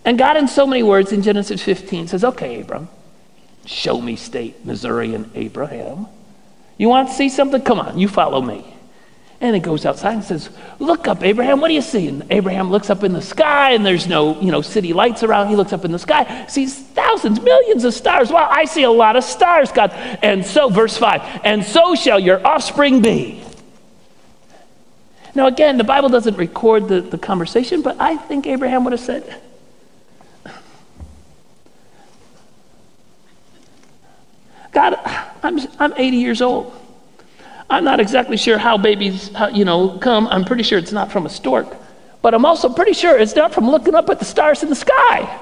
And 0.04 0.18
God, 0.18 0.36
in 0.36 0.48
so 0.48 0.66
many 0.66 0.82
words 0.82 1.12
in 1.12 1.22
Genesis 1.22 1.62
15, 1.62 2.08
says, 2.08 2.24
Okay, 2.24 2.60
Abram, 2.60 2.90
show 3.64 4.02
me 4.02 4.16
state 4.16 4.66
Missouri 4.66 5.14
and 5.14 5.30
Abraham. 5.34 6.08
You 6.78 6.88
want 6.88 7.08
to 7.08 7.14
see 7.14 7.28
something? 7.28 7.62
Come 7.62 7.80
on, 7.80 7.98
you 7.98 8.08
follow 8.08 8.40
me. 8.40 8.76
And 9.38 9.54
it 9.54 9.60
goes 9.60 9.84
outside 9.84 10.14
and 10.14 10.24
says, 10.24 10.48
Look 10.78 11.06
up, 11.08 11.22
Abraham, 11.22 11.60
what 11.60 11.68
do 11.68 11.74
you 11.74 11.82
see? 11.82 12.08
And 12.08 12.24
Abraham 12.30 12.70
looks 12.70 12.88
up 12.88 13.04
in 13.04 13.12
the 13.12 13.20
sky, 13.20 13.72
and 13.72 13.84
there's 13.84 14.06
no, 14.06 14.40
you 14.40 14.50
know, 14.50 14.62
city 14.62 14.94
lights 14.94 15.22
around. 15.22 15.48
He 15.48 15.56
looks 15.56 15.74
up 15.74 15.84
in 15.84 15.92
the 15.92 15.98
sky, 15.98 16.46
sees 16.46 16.78
thousands, 16.78 17.40
millions 17.42 17.84
of 17.84 17.92
stars. 17.92 18.30
Wow, 18.30 18.48
I 18.50 18.64
see 18.64 18.84
a 18.84 18.90
lot 18.90 19.14
of 19.14 19.24
stars, 19.24 19.70
God. 19.72 19.90
And 20.22 20.44
so, 20.44 20.70
verse 20.70 20.96
5, 20.96 21.42
and 21.44 21.62
so 21.62 21.94
shall 21.94 22.18
your 22.18 22.46
offspring 22.46 23.02
be. 23.02 23.42
Now, 25.34 25.48
again, 25.48 25.76
the 25.76 25.84
Bible 25.84 26.08
doesn't 26.08 26.38
record 26.38 26.88
the, 26.88 27.02
the 27.02 27.18
conversation, 27.18 27.82
but 27.82 28.00
I 28.00 28.16
think 28.16 28.46
Abraham 28.46 28.84
would 28.84 28.94
have 28.94 29.00
said, 29.00 29.38
God, 34.72 34.98
I'm, 35.46 35.60
I'm 35.78 35.92
80 35.96 36.16
years 36.16 36.42
old. 36.42 36.74
I'm 37.70 37.84
not 37.84 38.00
exactly 38.00 38.36
sure 38.36 38.58
how 38.58 38.76
babies, 38.78 39.32
how, 39.32 39.48
you 39.48 39.64
know, 39.64 39.96
come. 39.98 40.26
I'm 40.28 40.44
pretty 40.44 40.64
sure 40.64 40.78
it's 40.78 40.92
not 40.92 41.12
from 41.12 41.24
a 41.24 41.28
stork. 41.28 41.76
But 42.20 42.34
I'm 42.34 42.44
also 42.44 42.68
pretty 42.68 42.92
sure 42.92 43.16
it's 43.16 43.36
not 43.36 43.54
from 43.54 43.70
looking 43.70 43.94
up 43.94 44.10
at 44.10 44.18
the 44.18 44.24
stars 44.24 44.62
in 44.64 44.68
the 44.70 44.76
sky. 44.76 45.40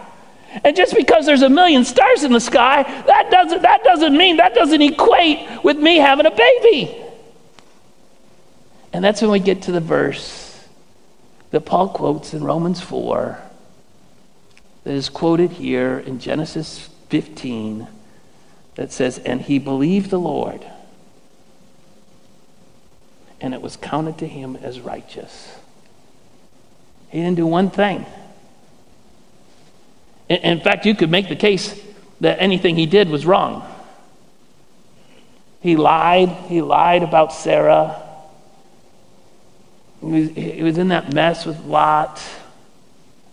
And 0.63 0.77
just 0.77 0.95
because 0.95 1.25
there's 1.25 1.43
a 1.43 1.49
million 1.49 1.85
stars 1.85 2.23
in 2.23 2.33
the 2.33 2.41
sky, 2.41 2.83
that 2.83 3.31
doesn't, 3.31 3.63
that 3.63 3.83
doesn't 3.83 4.17
mean, 4.17 4.37
that 4.37 4.55
doesn't 4.55 4.81
equate 4.81 5.65
with 5.65 5.79
me 5.79 5.97
having 5.97 6.27
a 6.27 6.31
baby. 6.31 7.03
And 8.93 9.03
that's 9.03 9.23
when 9.23 9.31
we 9.31 9.41
get 9.41 9.63
to 9.63 9.73
the 9.73 9.81
verse 9.81 10.67
that 11.51 11.63
Paul 11.63 11.89
quotes 11.89 12.35
in 12.35 12.45
Romans 12.45 12.81
4 12.81 13.39
that 14.85 14.93
is 14.93 15.09
quoted 15.09 15.51
here 15.53 15.99
in 15.99 16.19
Genesis 16.21 16.91
15 17.09 17.89
that 18.75 18.93
says, 18.93 19.19
And 19.19 19.43
he 19.43 19.59
believed 19.59 20.11
the 20.11 20.19
Lord, 20.19 20.65
and 23.41 23.55
it 23.55 23.63
was 23.63 23.77
counted 23.77 24.19
to 24.19 24.27
him 24.27 24.57
as 24.57 24.81
righteous. 24.81 25.57
He 27.11 27.19
didn't 27.19 27.37
do 27.37 27.47
one 27.47 27.71
thing. 27.71 28.07
In, 30.29 30.39
in 30.39 30.61
fact, 30.61 30.87
you 30.87 30.95
could 30.95 31.11
make 31.11 31.29
the 31.29 31.37
case 31.37 31.81
that 32.21 32.41
anything 32.41 32.77
he 32.77 32.87
did 32.87 33.09
was 33.09 33.27
wrong. 33.27 33.71
He 35.61 35.77
lied. 35.77 36.29
He 36.49 36.61
lied 36.61 37.03
about 37.03 37.33
Sarah. 37.33 38.03
He 40.01 40.07
was, 40.07 40.31
he 40.31 40.63
was 40.63 40.79
in 40.79 40.89
that 40.89 41.13
mess 41.13 41.47
with 41.47 41.61
Lot. 41.65 42.23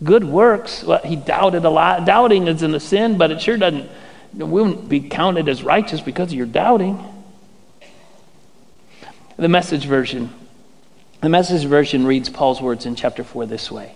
Good 0.03 0.23
works. 0.23 0.83
Well, 0.83 1.01
he 1.03 1.15
doubted 1.15 1.65
a 1.65 1.69
lot. 1.69 2.05
Doubting 2.05 2.47
isn't 2.47 2.73
a 2.73 2.79
sin, 2.79 3.17
but 3.17 3.31
it 3.31 3.41
sure 3.41 3.57
doesn't 3.57 3.89
we 4.33 4.45
won't 4.45 4.87
be 4.87 5.01
counted 5.01 5.49
as 5.49 5.63
righteous 5.63 6.01
because 6.01 6.33
you're 6.33 6.45
doubting. 6.45 7.03
The 9.37 9.49
message 9.49 9.85
version. 9.85 10.33
The 11.21 11.29
message 11.29 11.65
version 11.65 12.05
reads 12.05 12.29
Paul's 12.29 12.61
words 12.61 12.85
in 12.85 12.95
chapter 12.95 13.23
4 13.23 13.45
this 13.45 13.71
way. 13.71 13.95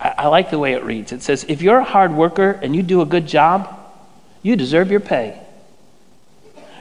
I, 0.00 0.14
I 0.18 0.26
like 0.28 0.50
the 0.50 0.58
way 0.58 0.72
it 0.72 0.84
reads. 0.84 1.12
It 1.12 1.22
says, 1.22 1.44
If 1.48 1.62
you're 1.62 1.78
a 1.78 1.84
hard 1.84 2.12
worker 2.12 2.50
and 2.50 2.74
you 2.74 2.82
do 2.82 3.00
a 3.00 3.06
good 3.06 3.26
job, 3.26 3.76
you 4.42 4.56
deserve 4.56 4.90
your 4.90 5.00
pay. 5.00 5.40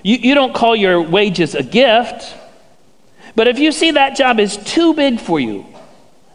You, 0.04 0.16
you 0.16 0.36
don't 0.36 0.54
call 0.54 0.76
your 0.76 1.02
wages 1.02 1.56
a 1.56 1.64
gift, 1.64 2.36
but 3.36 3.48
if 3.48 3.60
you 3.60 3.72
see 3.72 3.92
that 3.92 4.16
job 4.16 4.40
is 4.40 4.58
too 4.58 4.94
big 4.94 5.20
for 5.20 5.40
you, 5.40 5.66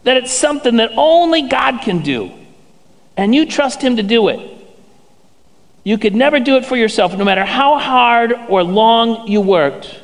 that 0.03 0.17
it's 0.17 0.31
something 0.31 0.77
that 0.77 0.91
only 0.95 1.43
God 1.43 1.81
can 1.81 2.03
do, 2.03 2.31
and 3.17 3.33
you 3.33 3.45
trust 3.45 3.81
Him 3.81 3.95
to 3.95 4.03
do 4.03 4.27
it, 4.27 4.54
you 5.85 5.99
could 5.99 6.15
never 6.15 6.39
do 6.39 6.57
it 6.57 6.65
for 6.65 6.75
yourself, 6.75 7.15
no 7.15 7.23
matter 7.23 7.45
how 7.45 7.77
hard 7.77 8.33
or 8.49 8.63
long 8.63 9.27
you 9.27 9.39
worked. 9.39 9.97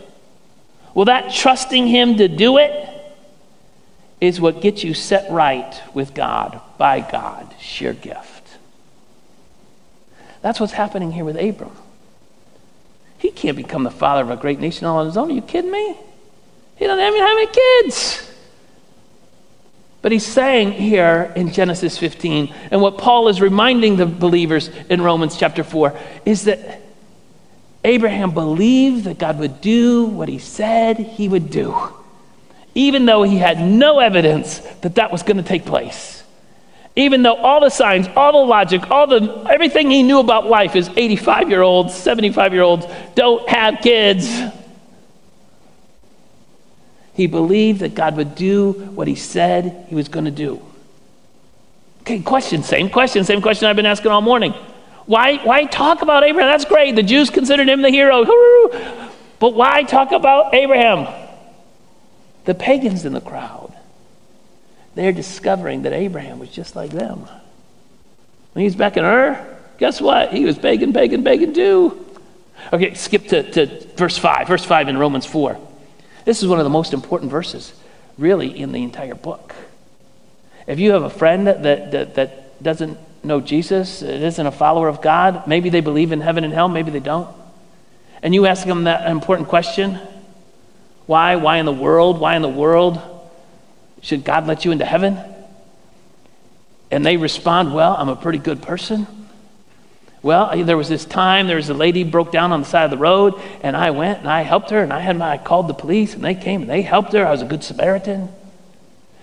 Well, 0.94 1.06
that 1.06 1.34
trusting 1.34 1.88
Him 1.88 2.18
to 2.18 2.28
do 2.28 2.60
it 2.60 2.88
is 4.22 4.40
what 4.40 4.62
gets 4.62 4.84
you 4.84 4.94
set 4.94 5.32
right 5.32 5.82
with 5.96 6.14
God, 6.14 6.62
by 6.78 7.02
God, 7.02 7.52
sheer 7.60 7.94
gift. 7.94 8.58
That's 10.44 10.60
what's 10.60 10.74
happening 10.74 11.12
here 11.12 11.26
with 11.26 11.36
Abram. 11.36 11.76
He 13.18 13.32
can't 13.32 13.58
become 13.58 13.84
the 13.84 13.92
father 13.92 14.22
of 14.22 14.30
a 14.30 14.36
great 14.36 14.60
nation 14.60 14.86
all 14.86 15.00
on 15.00 15.08
his 15.08 15.18
own. 15.18 15.32
Are 15.32 15.34
you 15.34 15.42
kidding 15.42 15.72
me? 15.72 15.98
He 16.76 16.86
doesn't 16.86 17.04
even 17.04 17.20
have 17.20 17.38
any 17.38 17.48
kids. 17.48 18.31
But 20.02 20.12
he's 20.12 20.26
saying 20.26 20.72
here 20.72 21.32
in 21.36 21.52
Genesis 21.52 21.98
15, 21.98 22.54
and 22.72 22.82
what 22.82 22.98
Paul 22.98 23.28
is 23.28 23.40
reminding 23.40 23.98
the 23.98 24.08
believers 24.08 24.70
in 24.90 25.02
Romans 25.02 25.38
chapter 25.38 25.64
4, 25.64 25.98
is 26.26 26.46
that 26.46 26.82
Abraham 27.84 28.32
believed 28.32 29.06
that 29.06 29.20
God 29.20 29.40
would 29.40 29.62
do 29.62 30.06
what 30.06 30.28
he 30.28 30.40
said 30.40 30.98
he 30.98 31.28
would 31.28 31.50
do, 31.50 31.76
even 32.74 33.06
though 33.06 33.24
he 33.24 33.38
had 33.38 33.60
no 33.60 34.00
evidence 34.00 34.60
that 34.82 34.96
that 34.96 35.12
was 35.12 35.24
going 35.24 35.38
to 35.38 35.44
take 35.44 35.66
place. 35.66 36.24
Even 36.96 37.24
though 37.24 37.36
all 37.36 37.62
the 37.62 37.70
signs, 37.70 38.08
all 38.16 38.34
the 38.34 38.50
logic, 38.50 38.90
all 38.92 39.08
the 39.08 39.46
everything 39.50 39.90
he 39.90 40.04
knew 40.04 40.20
about 40.20 40.48
life 40.48 40.76
is 40.76 40.90
85 40.96 41.50
year 41.50 41.62
olds, 41.62 41.96
75 41.96 42.54
year 42.54 42.64
olds 42.64 42.86
don't 43.16 43.48
have 43.48 43.80
kids. 43.82 44.30
He 47.22 47.28
believed 47.28 47.82
that 47.82 47.94
God 47.94 48.18
would 48.18 48.34
do 48.34 48.72
what 48.96 49.08
he 49.08 49.14
said 49.14 49.86
he 49.90 49.94
was 49.94 50.08
going 50.08 50.26
to 50.26 50.32
do. 50.32 50.60
Okay, 52.00 52.20
question, 52.20 52.64
same 52.64 52.90
question, 52.90 53.24
same 53.24 53.44
question 53.44 53.68
I've 53.68 53.76
been 53.76 53.86
asking 53.86 54.10
all 54.10 54.22
morning. 54.22 54.54
Why, 55.06 55.38
why 55.38 55.66
talk 55.66 56.02
about 56.02 56.24
Abraham? 56.24 56.50
That's 56.50 56.66
great. 56.66 56.96
The 56.96 57.04
Jews 57.04 57.30
considered 57.30 57.70
him 57.70 57.84
the 57.84 57.92
hero. 57.92 58.26
But 59.38 59.54
why 59.54 59.84
talk 59.84 60.12
about 60.12 60.56
Abraham? 60.56 61.08
The 62.46 62.56
pagans 62.56 63.06
in 63.06 63.14
the 63.14 63.22
crowd, 63.22 63.72
they're 64.96 65.12
discovering 65.12 65.84
that 65.84 65.94
Abraham 65.94 66.40
was 66.40 66.50
just 66.50 66.76
like 66.76 66.90
them. 66.90 67.28
When 68.54 68.62
he 68.62 68.64
was 68.64 68.76
back 68.76 68.98
in 68.98 69.06
Ur, 69.06 69.60
guess 69.78 70.02
what? 70.02 70.34
He 70.34 70.44
was 70.46 70.58
pagan, 70.58 70.92
pagan, 70.92 71.24
pagan 71.24 71.54
too. 71.54 72.04
Okay, 72.74 72.96
skip 72.96 73.28
to, 73.28 73.52
to 73.52 73.88
verse 73.96 74.18
5. 74.18 74.48
Verse 74.48 74.66
5 74.66 74.90
in 74.90 74.98
Romans 74.98 75.28
4. 75.28 75.68
This 76.26 76.42
is 76.42 76.48
one 76.48 76.60
of 76.60 76.64
the 76.64 76.70
most 76.70 76.94
important 76.94 77.32
verses, 77.32 77.74
really, 78.18 78.60
in 78.60 78.72
the 78.72 78.84
entire 78.84 79.16
book. 79.16 79.56
If 80.68 80.80
you 80.80 80.92
have 80.92 81.04
a 81.04 81.10
friend 81.10 81.48
that, 81.48 81.64
that, 81.64 82.16
that 82.16 82.64
doesn't 82.64 82.98
know 83.24 83.42
Jesus, 83.42 84.02
isn't 84.02 84.46
a 84.46 84.52
follower 84.52 84.88
of 84.88 85.02
God, 85.02 85.48
maybe 85.48 85.70
they 85.70 85.82
believe 85.82 86.12
in 86.12 86.22
heaven 86.22 86.44
and 86.44 86.54
hell, 86.54 86.70
maybe 86.70 86.92
they 86.92 87.00
don't, 87.00 87.28
and 88.22 88.36
you 88.36 88.46
ask 88.46 88.66
them 88.66 88.84
that 88.84 89.10
important 89.10 89.50
question 89.50 90.00
Why? 91.08 91.36
Why 91.36 91.58
in 91.58 91.66
the 91.66 91.72
world? 91.72 92.20
Why 92.20 92.36
in 92.36 92.42
the 92.42 92.50
world 92.50 93.02
should 94.02 94.24
God 94.24 94.48
let 94.48 94.66
you 94.66 94.72
into 94.72 94.86
heaven? 94.86 95.18
And 96.92 97.06
they 97.06 97.18
respond, 97.18 97.74
Well, 97.74 97.96
I'm 97.98 98.10
a 98.10 98.16
pretty 98.16 98.40
good 98.40 98.62
person. 98.62 99.08
Well, 100.24 100.64
there 100.64 100.78
was 100.78 100.88
this 100.88 101.04
time, 101.04 101.48
there 101.48 101.56
was 101.56 101.70
a 101.70 101.74
lady 101.74 102.04
broke 102.04 102.32
down 102.32 102.52
on 102.52 102.62
the 102.62 102.68
side 102.68 102.86
of 102.86 102.92
the 102.92 102.98
road, 102.98 103.42
and 103.62 103.76
I 103.76 103.90
went 103.90 104.20
and 104.20 104.30
I 104.30 104.42
helped 104.42 104.70
her, 104.70 104.84
and 104.84 104.94
I 104.94 105.00
had 105.00 105.18
my, 105.18 105.32
I 105.32 105.38
called 105.38 105.68
the 105.68 105.74
police, 105.74 106.14
and 106.14 106.24
they 106.24 106.36
came 106.36 106.62
and 106.62 106.70
they 106.70 106.84
helped 106.84 107.14
her. 107.14 107.26
I 107.26 107.32
was 107.32 107.42
a 107.42 107.46
good 107.46 107.64
Samaritan. 107.64 108.30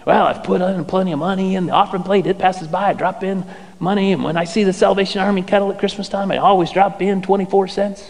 Well, 0.05 0.27
I've 0.27 0.43
put 0.43 0.61
in 0.61 0.85
plenty 0.87 1.13
of 1.13 1.19
money 1.21 1.55
in 1.55 1.67
the 1.67 1.73
offering 1.73 2.03
plate. 2.03 2.27
It 2.27 2.39
passes 2.39 2.67
by. 2.67 2.89
I 2.89 2.93
drop 2.95 3.23
in 3.23 3.45
money, 3.79 4.13
and 4.13 4.25
when 4.25 4.37
I 4.37 4.45
see 4.45 4.65
the 4.65 4.73
Salvation 4.73 5.21
Army 5.21 5.43
kettle 5.43 5.71
at 5.71 5.79
Christmas 5.79 6.09
time, 6.09 6.33
I 6.33 6.39
always 6.39 6.73
drop 6.73 7.01
in 7.01 7.23
24 7.23 7.69
cents. 7.69 8.05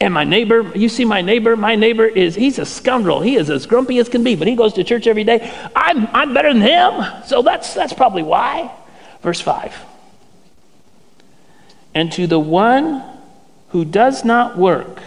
And 0.00 0.12
my 0.14 0.24
neighbor, 0.24 0.70
you 0.76 0.88
see 0.88 1.04
my 1.04 1.22
neighbor, 1.22 1.56
my 1.56 1.74
neighbor 1.74 2.04
is, 2.04 2.34
he's 2.34 2.58
a 2.58 2.66
scoundrel. 2.66 3.20
He 3.20 3.36
is 3.36 3.48
as 3.50 3.66
grumpy 3.66 3.98
as 3.98 4.08
can 4.08 4.22
be, 4.22 4.36
but 4.36 4.46
he 4.46 4.54
goes 4.54 4.74
to 4.74 4.84
church 4.84 5.06
every 5.06 5.24
day. 5.24 5.50
I'm, 5.74 6.06
I'm 6.08 6.34
better 6.34 6.52
than 6.52 6.62
him. 6.62 7.24
So 7.26 7.42
that's, 7.42 7.74
that's 7.74 7.92
probably 7.92 8.22
why. 8.22 8.70
Verse 9.22 9.40
5. 9.40 9.74
And 11.94 12.10
to 12.12 12.26
the 12.26 12.40
one 12.40 13.02
who 13.68 13.84
does 13.84 14.24
not 14.24 14.58
work, 14.58 15.00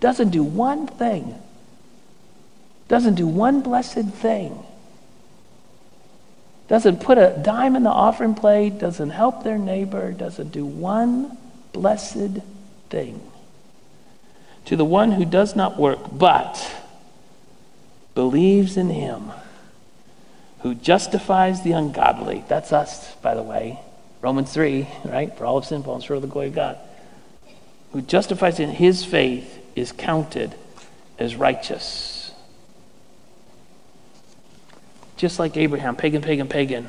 doesn't 0.00 0.30
do 0.30 0.42
one 0.42 0.86
thing, 0.86 1.34
doesn't 2.88 3.14
do 3.14 3.26
one 3.26 3.60
blessed 3.60 4.08
thing, 4.08 4.64
doesn't 6.68 7.00
put 7.00 7.18
a 7.18 7.38
dime 7.42 7.76
in 7.76 7.82
the 7.82 7.90
offering 7.90 8.34
plate, 8.34 8.78
doesn't 8.78 9.10
help 9.10 9.42
their 9.42 9.58
neighbor, 9.58 10.12
doesn't 10.12 10.52
do 10.52 10.64
one 10.64 11.36
blessed 11.72 12.40
thing. 12.88 13.20
To 14.66 14.76
the 14.76 14.84
one 14.84 15.12
who 15.12 15.24
does 15.24 15.56
not 15.56 15.76
work, 15.76 15.98
but 16.12 16.72
believes 18.14 18.76
in 18.76 18.90
him 18.90 19.32
who 20.60 20.74
justifies 20.74 21.62
the 21.62 21.72
ungodly. 21.72 22.44
That's 22.48 22.72
us, 22.72 23.14
by 23.16 23.34
the 23.34 23.42
way. 23.42 23.80
Romans 24.22 24.52
3, 24.52 24.88
right? 25.04 25.36
For 25.36 25.44
all 25.44 25.58
of 25.58 25.64
sin, 25.66 25.82
fallen 25.82 26.00
short 26.00 26.16
of 26.16 26.22
the 26.22 26.28
glory 26.28 26.46
of 26.46 26.54
God. 26.54 26.78
Who 27.92 28.00
justifies 28.00 28.60
in 28.60 28.70
his 28.70 29.04
faith 29.04 29.58
is 29.76 29.92
counted 29.92 30.54
as 31.18 31.34
righteous. 31.36 32.32
Just 35.16 35.38
like 35.38 35.56
Abraham, 35.56 35.96
pagan, 35.96 36.22
pagan, 36.22 36.48
pagan, 36.48 36.88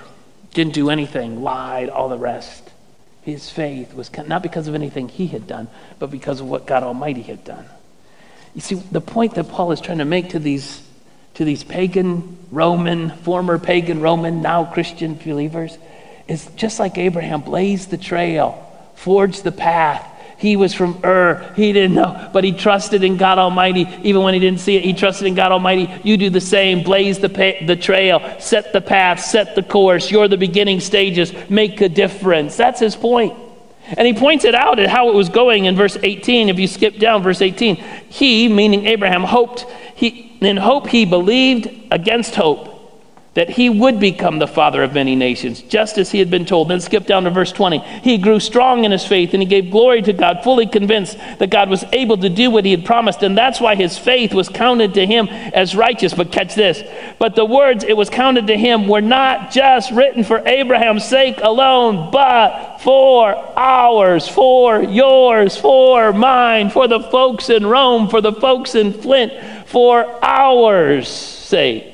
didn't 0.54 0.74
do 0.74 0.92
anything, 0.92 1.42
lied, 1.44 1.90
all 1.90 2.08
the 2.08 2.18
rest. 2.18 2.70
His 3.24 3.50
faith 3.50 3.94
was 3.96 4.12
not 4.28 4.44
because 4.44 4.68
of 4.68 4.75
anything 4.75 5.10
he 5.10 5.28
had 5.28 5.48
done, 5.48 5.68
but 5.98 6.12
because 6.12 6.40
of 6.40 6.48
what 6.48 6.68
God 6.68 6.84
Almighty 6.84 7.24
had 7.24 7.44
done. 7.44 7.66
You 8.54 8.62
see, 8.62 8.75
the 8.75 9.02
point 9.02 9.34
that 9.36 9.50
Paul 9.50 9.72
is 9.72 9.82
trying 9.82 9.98
to 9.98 10.06
make 10.06 10.30
to 10.30 10.40
these, 10.40 10.84
to 11.34 11.46
these 11.46 11.63
pagan 11.63 12.38
Roman, 12.52 13.10
former 13.10 13.58
pagan 13.58 14.02
Roman, 14.02 14.44
now 14.44 14.66
Christian 14.66 15.16
believers 15.16 15.78
is 16.34 16.48
just 16.56 16.80
like 16.80 16.98
Abraham 16.98 17.42
blazed 17.42 17.92
the 17.92 17.98
trail, 17.98 18.70
forged 18.96 19.44
the 19.44 19.52
path. 19.52 20.10
He 20.38 20.58
was 20.58 20.74
from 20.74 21.00
Ur. 21.06 21.54
He 21.56 21.72
didn't 21.72 21.96
know, 21.96 22.30
but 22.34 22.44
he 22.44 22.52
trusted 22.52 23.04
in 23.04 23.16
God 23.16 23.38
Almighty. 23.38 23.88
Even 24.04 24.24
when 24.24 24.34
he 24.34 24.42
didn't 24.42 24.60
see 24.60 24.75
it, 24.75 24.84
he 24.84 24.94
trusted 24.94 25.28
in 25.28 25.36
God 25.36 25.54
Almighty. 25.54 25.90
You 26.04 26.18
do 26.18 26.30
the 26.30 26.42
same. 26.42 26.84
Blaze 26.84 27.20
the, 27.20 27.30
pa- 27.30 27.66
the 27.66 27.78
trail, 27.78 28.20
set 28.40 28.74
the 28.74 28.82
path, 28.82 29.22
set 29.22 29.56
the 29.56 29.63
course. 29.63 30.12
You're 30.12 30.28
the 30.28 30.36
beginning 30.36 30.82
stages. 30.82 31.32
Make 31.50 31.80
a 31.80 31.88
difference. 31.88 32.58
That's 32.58 32.82
his 32.82 32.96
point. 32.96 33.38
And 33.86 34.06
he 34.06 34.13
points 34.13 34.44
it 34.44 34.56
out 34.56 34.80
at 34.80 34.90
how 34.90 35.10
it 35.10 35.16
was 35.16 35.30
going 35.30 35.66
in 35.66 35.75
verse 35.75 35.98
18. 36.02 36.50
If 36.50 36.60
you 36.60 36.68
skip 36.68 36.98
down, 36.98 37.22
verse 37.22 37.42
18, 37.42 37.75
he, 38.10 38.50
meaning 38.50 38.86
Abraham, 38.86 39.24
hoped, 39.24 39.66
he, 39.96 40.38
in 40.42 40.58
hope 40.58 40.88
he 40.88 41.06
believed 41.06 41.70
against 41.92 42.36
hope 42.36 42.73
that 43.34 43.50
he 43.50 43.68
would 43.68 44.00
become 44.00 44.38
the 44.38 44.48
father 44.48 44.84
of 44.84 44.93
many 44.93 45.15
nations, 45.15 45.62
just 45.63 45.98
as 45.98 46.12
he 46.12 46.19
had 46.19 46.30
been 46.30 46.46
told. 46.46 46.67
Then 46.67 46.80
skip 46.80 47.08
down 47.08 47.24
to 47.24 47.32
verse 47.32 47.52
20. 47.52 47.80
He 47.80 48.19
grew 48.19 48.39
strong 48.39 48.86
in 48.86 48.91
his 48.91 49.06
faith 49.06 49.34
and 49.34 49.41
he 49.41 49.48
gave 49.48 49.72
glory 49.72 50.04
to 50.04 50.13
God, 50.13 50.43
fully 50.43 50.67
convinced 50.67 51.17
that 51.39 51.50
God 51.50 51.69
was 51.69 51.84
able 51.93 52.17
to 52.17 52.30
do 52.30 52.52
what 52.52 52.63
he 52.63 52.72
had 52.72 52.86
promised. 52.86 53.24
And 53.24 53.36
that's 53.36 53.60
why 53.60 53.74
his 53.76 53.98
faith 53.98 54.34
was 54.34 54.50
counted 54.50 54.93
to 54.96 55.06
him 55.08 55.28
as 55.30 55.76
righteous. 55.76 56.13
But 56.13 56.32
catch 56.32 56.54
this. 56.54 56.84
But 57.17 57.36
the 57.36 57.46
words 57.46 57.84
it 57.84 57.98
was 57.98 58.10
counted 58.10 58.48
to 58.48 58.58
him 58.58 58.88
were 58.88 59.02
not 59.02 59.52
just 59.52 59.91
written 59.91 60.24
for 60.24 60.48
Abraham's 60.48 61.06
sake 61.06 61.39
alone, 61.41 62.12
but 62.12 62.78
for 62.82 63.36
ours, 63.58 64.28
for 64.28 64.84
yours, 64.84 65.58
for 65.58 66.13
mine, 66.13 66.69
for 66.69 66.88
the 66.88 67.00
folks 67.00 67.50
in 67.50 67.65
Rome, 67.65 68.10
for 68.10 68.22
the 68.22 68.34
folks 68.34 68.76
in 68.76 68.93
Flint, 68.93 69.34
for 69.65 70.24
ours 70.24 71.08
sake 71.08 71.92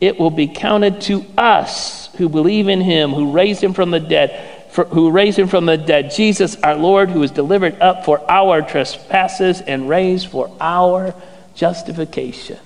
it 0.00 0.18
will 0.18 0.30
be 0.30 0.46
counted 0.46 1.00
to 1.02 1.24
us 1.38 2.14
who 2.16 2.28
believe 2.28 2.68
in 2.68 2.80
him, 2.80 3.12
who 3.12 3.32
raised 3.32 3.62
him 3.62 3.72
from 3.72 3.90
the 3.90 4.00
dead, 4.00 4.70
for, 4.70 4.84
who 4.84 5.10
raised 5.10 5.38
him 5.38 5.48
from 5.48 5.66
the 5.66 5.76
dead, 5.76 6.10
Jesus 6.10 6.56
our 6.56 6.74
Lord, 6.74 7.10
who 7.10 7.20
was 7.20 7.30
delivered 7.30 7.80
up 7.80 8.04
for 8.04 8.30
our 8.30 8.62
trespasses 8.62 9.60
and 9.60 9.88
raised 9.88 10.28
for 10.28 10.54
our 10.60 11.14
justification. 11.54 12.58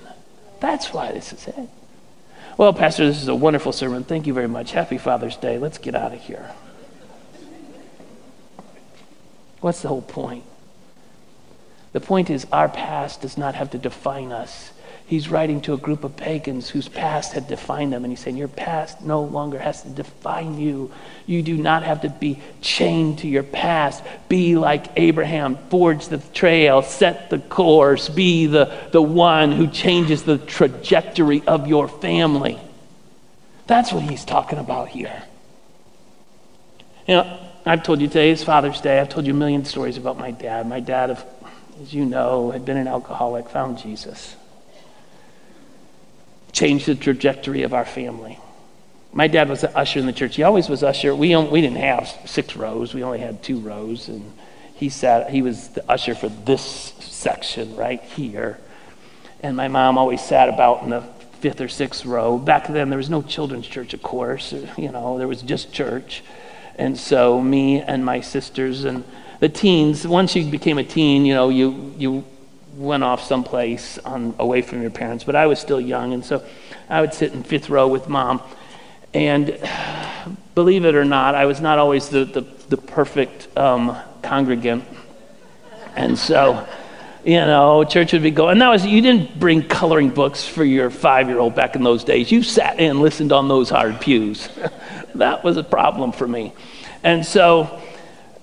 That's 0.59 0.93
why 0.93 1.11
this 1.11 1.31
is 1.31 1.47
it. 1.47 1.69
Well, 2.57 2.73
Pastor, 2.73 3.07
this 3.07 3.21
is 3.21 3.27
a 3.27 3.35
wonderful 3.35 3.71
sermon. 3.71 4.03
Thank 4.03 4.27
you 4.27 4.33
very 4.33 4.47
much. 4.47 4.71
Happy 4.71 4.97
Father's 4.97 5.37
Day. 5.37 5.57
Let's 5.57 5.77
get 5.77 5.95
out 5.95 6.13
of 6.13 6.21
here. 6.21 6.51
What's 9.61 9.81
the 9.81 9.87
whole 9.87 10.01
point? 10.01 10.43
The 11.93 12.01
point 12.01 12.29
is, 12.29 12.45
our 12.51 12.67
past 12.69 13.21
does 13.21 13.37
not 13.37 13.55
have 13.55 13.71
to 13.71 13.77
define 13.77 14.31
us 14.31 14.71
he's 15.11 15.27
writing 15.27 15.59
to 15.59 15.73
a 15.73 15.77
group 15.77 16.05
of 16.05 16.15
pagans 16.15 16.69
whose 16.69 16.87
past 16.87 17.33
had 17.33 17.45
defined 17.49 17.91
them. 17.91 18.05
And 18.05 18.13
he's 18.13 18.21
saying, 18.21 18.37
Your 18.37 18.47
past 18.47 19.01
no 19.01 19.21
longer 19.21 19.59
has 19.59 19.83
to 19.83 19.89
define 19.89 20.57
you. 20.57 20.89
You 21.25 21.43
do 21.43 21.57
not 21.57 21.83
have 21.83 22.01
to 22.01 22.09
be 22.09 22.39
chained 22.61 23.19
to 23.19 23.27
your 23.27 23.43
past. 23.43 24.03
Be 24.29 24.55
like 24.55 24.87
Abraham, 24.95 25.57
forge 25.69 26.07
the 26.07 26.19
trail, 26.33 26.81
set 26.81 27.29
the 27.29 27.39
course, 27.39 28.07
be 28.07 28.45
the, 28.45 28.73
the 28.93 29.01
one 29.01 29.51
who 29.51 29.67
changes 29.67 30.23
the 30.23 30.37
trajectory 30.37 31.43
of 31.45 31.67
your 31.67 31.89
family. 31.89 32.57
That's 33.67 33.91
what 33.91 34.03
he's 34.03 34.23
talking 34.23 34.59
about 34.59 34.87
here. 34.87 35.23
You 37.05 37.15
know, 37.15 37.39
I've 37.65 37.83
told 37.83 37.99
you 37.99 38.07
today 38.07 38.29
is 38.29 38.45
Father's 38.45 38.79
Day. 38.79 38.97
I've 38.97 39.09
told 39.09 39.25
you 39.25 39.33
a 39.33 39.35
million 39.35 39.65
stories 39.65 39.97
about 39.97 40.17
my 40.17 40.31
dad. 40.31 40.67
My 40.67 40.79
dad, 40.79 41.21
as 41.81 41.93
you 41.93 42.05
know, 42.05 42.51
had 42.51 42.63
been 42.63 42.77
an 42.77 42.87
alcoholic, 42.87 43.49
found 43.49 43.77
Jesus 43.77 44.37
changed 46.51 46.85
the 46.85 46.95
trajectory 46.95 47.63
of 47.63 47.73
our 47.73 47.85
family. 47.85 48.39
My 49.13 49.27
dad 49.27 49.49
was 49.49 49.63
an 49.63 49.71
usher 49.75 49.99
in 49.99 50.05
the 50.05 50.13
church. 50.13 50.35
He 50.35 50.43
always 50.43 50.69
was 50.69 50.83
usher. 50.83 51.13
We, 51.13 51.35
we 51.35 51.61
didn't 51.61 51.77
have 51.77 52.07
six 52.25 52.55
rows. 52.55 52.93
We 52.93 53.03
only 53.03 53.19
had 53.19 53.43
two 53.43 53.59
rows. 53.59 54.07
And 54.07 54.31
he 54.75 54.89
sat, 54.89 55.29
he 55.29 55.41
was 55.41 55.69
the 55.69 55.89
usher 55.91 56.15
for 56.15 56.29
this 56.29 56.61
section 56.99 57.75
right 57.75 58.01
here. 58.01 58.57
And 59.41 59.57
my 59.57 59.67
mom 59.67 59.97
always 59.97 60.21
sat 60.21 60.47
about 60.47 60.83
in 60.83 60.91
the 60.91 61.01
fifth 61.41 61.59
or 61.59 61.67
sixth 61.67 62.05
row. 62.05 62.37
Back 62.37 62.67
then, 62.67 62.89
there 62.89 62.97
was 62.97 63.09
no 63.09 63.21
children's 63.21 63.67
church, 63.67 63.93
of 63.93 64.01
course. 64.01 64.53
You 64.77 64.91
know, 64.91 65.17
there 65.17 65.27
was 65.27 65.41
just 65.41 65.73
church. 65.73 66.23
And 66.75 66.97
so 66.97 67.41
me 67.41 67.81
and 67.81 68.05
my 68.05 68.21
sisters 68.21 68.85
and 68.85 69.03
the 69.39 69.49
teens, 69.49 70.07
once 70.07 70.35
you 70.35 70.49
became 70.49 70.77
a 70.77 70.83
teen, 70.83 71.25
you 71.25 71.33
know, 71.33 71.49
you, 71.49 71.93
you 71.97 72.23
went 72.81 73.03
off 73.03 73.23
someplace 73.23 73.97
on, 73.99 74.35
away 74.39 74.61
from 74.61 74.81
your 74.81 74.91
parents, 74.91 75.23
but 75.23 75.35
I 75.35 75.47
was 75.47 75.59
still 75.59 75.79
young, 75.79 76.13
and 76.13 76.25
so 76.25 76.43
I 76.89 77.01
would 77.01 77.13
sit 77.13 77.33
in 77.33 77.43
fifth 77.43 77.69
row 77.69 77.87
with 77.87 78.09
mom. 78.09 78.41
And 79.13 79.57
believe 80.55 80.85
it 80.85 80.95
or 80.95 81.05
not, 81.05 81.35
I 81.35 81.45
was 81.45 81.61
not 81.61 81.79
always 81.79 82.09
the, 82.09 82.25
the, 82.25 82.41
the 82.69 82.77
perfect 82.77 83.55
um, 83.57 83.97
congregant. 84.21 84.83
And 85.95 86.17
so, 86.17 86.67
you 87.23 87.35
know, 87.35 87.83
church 87.83 88.13
would 88.13 88.23
be 88.23 88.31
going. 88.31 88.53
And 88.53 88.61
that 88.61 88.69
was, 88.69 88.85
you 88.85 89.01
didn't 89.01 89.39
bring 89.39 89.67
coloring 89.67 90.09
books 90.09 90.47
for 90.47 90.63
your 90.63 90.89
five 90.89 91.27
year 91.27 91.39
old 91.39 91.55
back 91.55 91.75
in 91.75 91.83
those 91.83 92.03
days. 92.03 92.31
You 92.31 92.43
sat 92.43 92.79
and 92.79 93.01
listened 93.01 93.31
on 93.31 93.47
those 93.47 93.69
hard 93.69 93.99
pews. 94.01 94.49
that 95.15 95.43
was 95.43 95.57
a 95.57 95.63
problem 95.63 96.11
for 96.11 96.27
me. 96.27 96.53
And 97.03 97.25
so, 97.25 97.81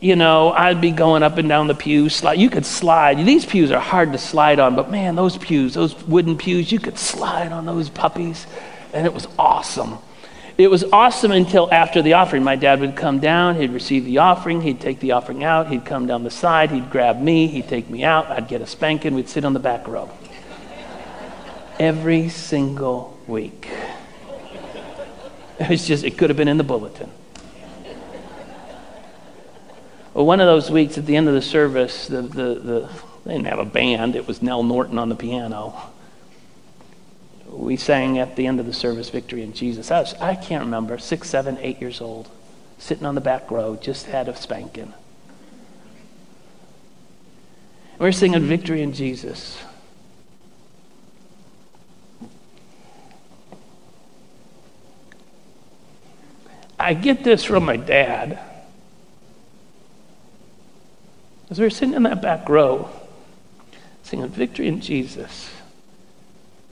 you 0.00 0.14
know, 0.14 0.52
I'd 0.52 0.80
be 0.80 0.92
going 0.92 1.22
up 1.22 1.38
and 1.38 1.48
down 1.48 1.66
the 1.66 1.74
pews. 1.74 2.22
You 2.36 2.50
could 2.50 2.64
slide. 2.64 3.18
These 3.18 3.46
pews 3.46 3.72
are 3.72 3.80
hard 3.80 4.12
to 4.12 4.18
slide 4.18 4.60
on, 4.60 4.76
but 4.76 4.90
man, 4.90 5.16
those 5.16 5.36
pews, 5.36 5.74
those 5.74 6.00
wooden 6.04 6.36
pews, 6.36 6.70
you 6.70 6.78
could 6.78 6.98
slide 6.98 7.50
on 7.50 7.66
those 7.66 7.88
puppies, 7.88 8.46
and 8.92 9.06
it 9.06 9.12
was 9.12 9.26
awesome. 9.38 9.98
It 10.56 10.70
was 10.70 10.84
awesome 10.92 11.30
until 11.32 11.72
after 11.72 12.02
the 12.02 12.14
offering. 12.14 12.42
My 12.42 12.56
dad 12.56 12.80
would 12.80 12.96
come 12.96 13.18
down, 13.18 13.56
he'd 13.56 13.70
receive 13.70 14.04
the 14.04 14.18
offering, 14.18 14.60
he'd 14.60 14.80
take 14.80 15.00
the 15.00 15.12
offering 15.12 15.42
out, 15.42 15.68
he'd 15.68 15.84
come 15.84 16.06
down 16.06 16.24
the 16.24 16.30
side, 16.30 16.70
he'd 16.70 16.90
grab 16.90 17.20
me, 17.20 17.46
he'd 17.46 17.68
take 17.68 17.88
me 17.90 18.04
out, 18.04 18.26
I'd 18.26 18.48
get 18.48 18.60
a 18.60 18.66
spanking, 18.66 19.14
we'd 19.14 19.28
sit 19.28 19.44
on 19.44 19.52
the 19.52 19.60
back 19.60 19.86
row. 19.86 20.10
Every 21.78 22.28
single 22.28 23.16
week. 23.26 23.68
It 25.60 25.68
was 25.68 25.86
just, 25.86 26.04
it 26.04 26.18
could 26.18 26.30
have 26.30 26.36
been 26.36 26.48
in 26.48 26.58
the 26.58 26.64
bulletin. 26.64 27.10
Well, 30.18 30.26
one 30.26 30.40
of 30.40 30.48
those 30.48 30.68
weeks 30.68 30.98
at 30.98 31.06
the 31.06 31.14
end 31.14 31.28
of 31.28 31.34
the 31.34 31.40
service, 31.40 32.08
the, 32.08 32.22
the, 32.22 32.54
the, 32.56 32.90
They 33.24 33.34
didn't 33.34 33.46
have 33.46 33.60
a 33.60 33.64
band, 33.64 34.16
it 34.16 34.26
was 34.26 34.42
Nell 34.42 34.64
Norton 34.64 34.98
on 34.98 35.10
the 35.10 35.14
piano. 35.14 35.80
We 37.46 37.76
sang 37.76 38.18
at 38.18 38.34
the 38.34 38.48
end 38.48 38.58
of 38.58 38.66
the 38.66 38.72
service, 38.72 39.10
Victory 39.10 39.42
in 39.42 39.52
Jesus. 39.52 39.92
I, 39.92 40.00
was, 40.00 40.14
I 40.14 40.34
can't 40.34 40.64
remember, 40.64 40.98
six, 40.98 41.30
seven, 41.30 41.56
eight 41.60 41.80
years 41.80 42.00
old, 42.00 42.28
sitting 42.78 43.06
on 43.06 43.14
the 43.14 43.20
back 43.20 43.48
row, 43.48 43.76
just 43.76 44.06
had 44.06 44.26
a 44.26 44.34
spanking. 44.34 44.92
We 48.00 48.06
we're 48.06 48.10
singing 48.10 48.42
Victory 48.42 48.82
in 48.82 48.94
Jesus. 48.94 49.56
I 56.76 56.94
get 56.94 57.22
this 57.22 57.44
from 57.44 57.64
my 57.64 57.76
dad. 57.76 58.40
As 61.50 61.58
we 61.58 61.64
were 61.64 61.70
sitting 61.70 61.94
in 61.94 62.02
that 62.02 62.20
back 62.20 62.48
row, 62.48 62.90
singing 64.02 64.28
Victory 64.28 64.68
in 64.68 64.80
Jesus. 64.80 65.50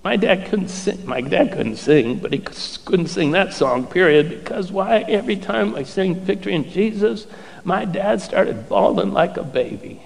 My 0.03 0.17
dad 0.17 0.47
couldn't 0.47 0.69
sing. 0.69 1.05
My 1.07 1.21
dad 1.21 1.53
couldn't 1.53 1.77
sing, 1.77 2.19
but 2.19 2.33
he 2.33 2.39
couldn't 2.39 3.09
sing 3.09 3.33
that 3.33 3.53
song, 3.53 3.87
period, 3.87 4.31
because 4.31 4.71
why? 4.71 5.01
Every 5.01 5.37
time 5.37 5.75
I 5.75 5.83
sing 5.83 6.15
Victory 6.15 6.55
in 6.55 6.71
Jesus, 6.71 7.27
my 7.65 7.85
dad 7.85 8.21
started 8.21 8.69
bawling 8.69 9.13
like 9.13 9.37
a 9.37 9.43
baby. 9.43 10.01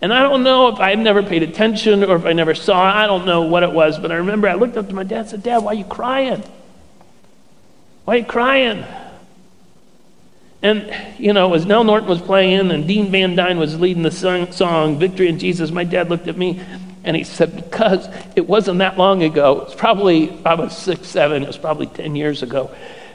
And 0.00 0.14
I 0.14 0.22
don't 0.22 0.44
know 0.44 0.68
if 0.68 0.78
I 0.78 0.90
had 0.90 1.00
never 1.00 1.24
paid 1.24 1.42
attention 1.42 2.04
or 2.04 2.14
if 2.14 2.24
I 2.24 2.32
never 2.32 2.54
saw, 2.54 2.84
I 2.84 3.06
don't 3.06 3.26
know 3.26 3.42
what 3.42 3.64
it 3.64 3.72
was, 3.72 3.98
but 3.98 4.12
I 4.12 4.16
remember 4.16 4.48
I 4.48 4.54
looked 4.54 4.76
up 4.76 4.88
to 4.88 4.94
my 4.94 5.02
dad 5.02 5.20
and 5.20 5.28
said, 5.28 5.42
Dad, 5.42 5.58
why 5.58 5.72
are 5.72 5.74
you 5.74 5.84
crying? 5.84 6.44
Why 8.04 8.14
are 8.14 8.18
you 8.18 8.24
crying? 8.24 8.84
And, 10.62 10.92
you 11.18 11.32
know, 11.32 11.54
as 11.54 11.66
Nell 11.66 11.84
Norton 11.84 12.08
was 12.08 12.20
playing 12.20 12.70
and 12.72 12.86
Dean 12.88 13.10
Van 13.10 13.36
Dyne 13.36 13.58
was 13.58 13.78
leading 13.78 14.02
the 14.02 14.10
song, 14.10 14.50
song, 14.50 14.98
Victory 14.98 15.28
in 15.28 15.38
Jesus, 15.38 15.70
my 15.70 15.84
dad 15.84 16.10
looked 16.10 16.26
at 16.26 16.36
me 16.36 16.60
and 17.04 17.16
he 17.16 17.22
said, 17.22 17.54
Because 17.54 18.08
it 18.34 18.48
wasn't 18.48 18.80
that 18.80 18.98
long 18.98 19.22
ago, 19.22 19.60
it's 19.62 19.74
probably, 19.74 20.36
I 20.44 20.54
was 20.54 20.76
six, 20.76 21.06
seven, 21.06 21.44
it 21.44 21.46
was 21.46 21.58
probably 21.58 21.86
10 21.86 22.16
years 22.16 22.42
ago. 22.42 22.70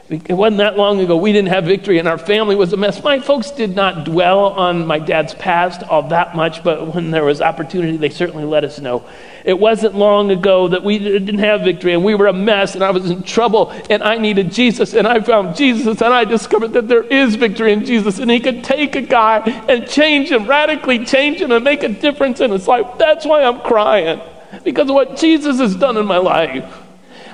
It 0.09 0.33
wasn't 0.33 0.57
that 0.57 0.75
long 0.75 0.99
ago 0.99 1.15
we 1.15 1.31
didn't 1.31 1.49
have 1.49 1.63
victory 1.63 1.97
and 1.97 2.09
our 2.09 2.17
family 2.17 2.57
was 2.57 2.73
a 2.73 2.77
mess. 2.77 3.01
My 3.01 3.21
folks 3.21 3.51
did 3.51 3.73
not 3.73 4.03
dwell 4.03 4.47
on 4.47 4.85
my 4.85 4.99
dad's 4.99 5.33
past 5.33 5.81
all 5.83 6.03
that 6.09 6.35
much, 6.35 6.61
but 6.61 6.93
when 6.93 7.09
there 7.09 7.23
was 7.23 7.41
opportunity, 7.41 7.95
they 7.95 8.09
certainly 8.09 8.43
let 8.43 8.65
us 8.65 8.81
know. 8.81 9.05
It 9.45 9.57
wasn't 9.57 9.95
long 9.95 10.29
ago 10.29 10.67
that 10.67 10.83
we 10.83 10.99
didn't 10.99 11.39
have 11.39 11.61
victory 11.61 11.93
and 11.93 12.03
we 12.03 12.15
were 12.15 12.27
a 12.27 12.33
mess 12.33 12.75
and 12.75 12.83
I 12.83 12.91
was 12.91 13.09
in 13.09 13.23
trouble 13.23 13.71
and 13.89 14.03
I 14.03 14.17
needed 14.17 14.51
Jesus 14.51 14.93
and 14.93 15.07
I 15.07 15.21
found 15.21 15.55
Jesus 15.55 16.01
and 16.01 16.13
I 16.13 16.25
discovered 16.25 16.73
that 16.73 16.89
there 16.89 17.03
is 17.03 17.35
victory 17.35 17.71
in 17.71 17.85
Jesus 17.85 18.19
and 18.19 18.29
he 18.29 18.41
could 18.41 18.61
take 18.61 18.97
a 18.97 19.01
guy 19.01 19.39
and 19.69 19.87
change 19.87 20.29
him, 20.29 20.47
radically 20.47 21.05
change 21.05 21.39
him 21.39 21.53
and 21.53 21.63
make 21.63 21.81
a 21.81 21.89
difference 21.89 22.41
in 22.41 22.51
his 22.51 22.67
life. 22.67 22.85
That's 22.97 23.25
why 23.25 23.43
I'm 23.43 23.61
crying 23.61 24.19
because 24.65 24.89
of 24.89 24.95
what 24.95 25.15
Jesus 25.15 25.59
has 25.59 25.75
done 25.77 25.95
in 25.95 26.05
my 26.05 26.17
life. 26.17 26.82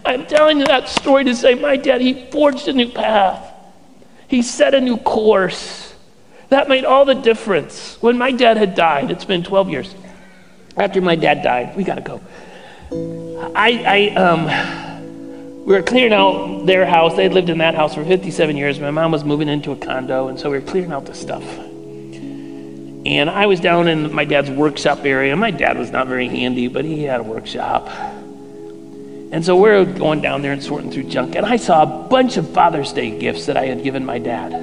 I'm 0.09 0.25
telling 0.25 0.57
you 0.57 0.65
that 0.65 0.89
story 0.89 1.23
to 1.25 1.35
say 1.35 1.53
my 1.53 1.77
dad, 1.77 2.01
he 2.01 2.25
forged 2.31 2.67
a 2.67 2.73
new 2.73 2.89
path. 2.89 3.53
He 4.27 4.41
set 4.41 4.73
a 4.73 4.81
new 4.81 4.97
course. 4.97 5.93
That 6.49 6.67
made 6.67 6.83
all 6.83 7.05
the 7.05 7.13
difference. 7.13 7.95
When 8.01 8.17
my 8.17 8.31
dad 8.31 8.57
had 8.57 8.73
died, 8.73 9.11
it's 9.11 9.23
been 9.23 9.43
12 9.43 9.69
years. 9.69 9.95
After 10.75 10.99
my 10.99 11.15
dad 11.15 11.43
died, 11.43 11.75
we 11.77 11.83
got 11.83 11.95
to 11.95 12.01
go. 12.01 12.21
I, 13.53 13.83
I, 13.85 14.15
um, 14.15 15.63
we 15.63 15.75
were 15.75 15.83
clearing 15.83 16.13
out 16.13 16.65
their 16.65 16.87
house. 16.87 17.15
They 17.15 17.29
lived 17.29 17.49
in 17.49 17.59
that 17.59 17.75
house 17.75 17.93
for 17.93 18.03
57 18.03 18.57
years. 18.57 18.79
My 18.79 18.89
mom 18.89 19.11
was 19.11 19.23
moving 19.23 19.47
into 19.47 19.73
a 19.73 19.75
condo, 19.75 20.29
and 20.29 20.39
so 20.39 20.49
we 20.49 20.57
were 20.57 20.65
clearing 20.65 20.91
out 20.91 21.05
the 21.05 21.13
stuff. 21.13 21.43
And 23.05 23.29
I 23.29 23.45
was 23.45 23.59
down 23.59 23.87
in 23.87 24.11
my 24.11 24.25
dad's 24.25 24.49
workshop 24.49 25.05
area. 25.05 25.35
My 25.35 25.51
dad 25.51 25.77
was 25.77 25.91
not 25.91 26.07
very 26.07 26.27
handy, 26.27 26.67
but 26.67 26.83
he 26.83 27.03
had 27.03 27.19
a 27.19 27.23
workshop. 27.23 27.87
And 29.31 29.45
so 29.45 29.55
we're 29.55 29.85
going 29.85 30.21
down 30.21 30.41
there 30.41 30.53
and 30.53 30.63
sorting 30.63 30.91
through 30.91 31.03
junk, 31.03 31.35
and 31.35 31.45
I 31.45 31.57
saw 31.57 31.83
a 31.83 32.07
bunch 32.07 32.37
of 32.37 32.49
Father's 32.49 32.91
Day 32.93 33.17
gifts 33.17 33.45
that 33.45 33.57
I 33.57 33.67
had 33.67 33.83
given 33.83 34.03
my 34.03 34.17
dad. 34.17 34.53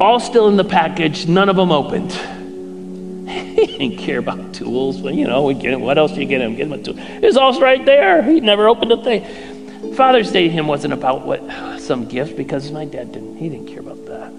All 0.00 0.18
still 0.18 0.48
in 0.48 0.56
the 0.56 0.64
package, 0.64 1.26
none 1.26 1.50
of 1.50 1.56
them 1.56 1.70
opened. 1.70 2.10
he 3.28 3.66
didn't 3.66 3.98
care 3.98 4.18
about 4.18 4.54
tools, 4.54 5.02
but 5.02 5.14
you 5.14 5.26
know, 5.26 5.42
we 5.42 5.52
get 5.52 5.74
him. 5.74 5.82
What 5.82 5.98
else 5.98 6.12
do 6.12 6.20
you 6.20 6.26
get 6.26 6.40
him? 6.40 6.56
Get 6.56 6.68
him 6.68 6.72
a 6.72 6.82
tool. 6.82 6.98
It 6.98 7.22
was 7.22 7.36
all 7.36 7.60
right 7.60 7.84
there. 7.84 8.22
He 8.22 8.40
never 8.40 8.66
opened 8.66 8.92
a 8.92 9.04
thing. 9.04 9.94
Father's 9.94 10.32
Day 10.32 10.44
to 10.44 10.50
him 10.50 10.66
wasn't 10.66 10.94
about 10.94 11.26
what 11.26 11.42
some 11.80 12.06
gift 12.08 12.38
because 12.38 12.70
my 12.72 12.86
dad 12.86 13.12
didn't. 13.12 13.36
He 13.36 13.50
didn't 13.50 13.66
care 13.66 13.80
about 13.80 14.06
that. 14.06 14.32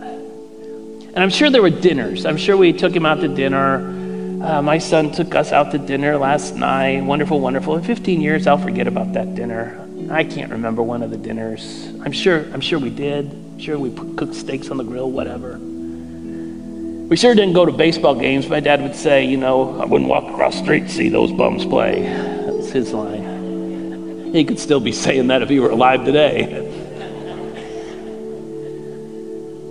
And 1.14 1.20
I'm 1.20 1.30
sure 1.30 1.52
there 1.52 1.62
were 1.62 1.70
dinners. 1.70 2.26
I'm 2.26 2.38
sure 2.38 2.58
we 2.58 2.74
took 2.74 2.96
him 2.96 3.06
out 3.06 3.20
to 3.22 3.28
dinner 3.28 4.01
uh, 4.44 4.62
my 4.62 4.78
son 4.78 5.12
took 5.12 5.36
us 5.36 5.52
out 5.52 5.72
to 5.72 5.78
dinner 5.78 6.18
last 6.18 6.56
night. 6.56 7.04
Wonderful, 7.04 7.40
wonderful. 7.40 7.76
In 7.76 7.84
15 7.84 8.22
years, 8.22 8.48
I'll 8.48 8.58
forget 8.58 8.88
about 8.88 9.14
that 9.14 9.36
dinner. 9.36 9.88
I 10.10 10.24
can't 10.24 10.52
remember 10.52 10.82
one 10.82 11.04
of 11.04 11.12
the 11.12 11.18
dinners. 11.18 11.88
I'm 12.04 12.12
sure. 12.12 12.40
I'm 12.52 12.62
sure 12.62 12.80
we 12.80 12.90
did. 12.90 13.32
I'm 13.32 13.60
sure 13.60 13.78
we 13.78 13.94
cooked 14.16 14.36
steaks 14.36 14.70
on 14.70 14.78
the 14.78 14.84
grill, 14.84 15.12
whatever. 15.12 15.58
We 15.58 17.18
sure 17.18 17.36
didn't 17.36 17.54
go 17.54 17.66
to 17.66 17.72
baseball 17.72 18.16
games. 18.16 18.48
My 18.48 18.62
dad 18.62 18.82
would 18.82 18.96
say, 18.96 19.26
you 19.26 19.38
know, 19.38 19.80
I 19.80 19.86
wouldn't 19.86 20.10
walk 20.10 20.24
across 20.24 20.56
the 20.56 20.64
street 20.64 20.82
to 20.82 20.90
see 20.90 21.10
those 21.10 21.32
bums 21.32 21.66
play. 21.66 22.04
That's 22.04 22.72
his 22.72 22.94
line. 22.94 24.34
He 24.34 24.44
could 24.44 24.60
still 24.60 24.80
be 24.80 24.92
saying 24.92 25.28
that 25.28 25.42
if 25.42 25.50
he 25.50 25.60
were 25.60 25.70
alive 25.70 26.04
today. 26.06 26.68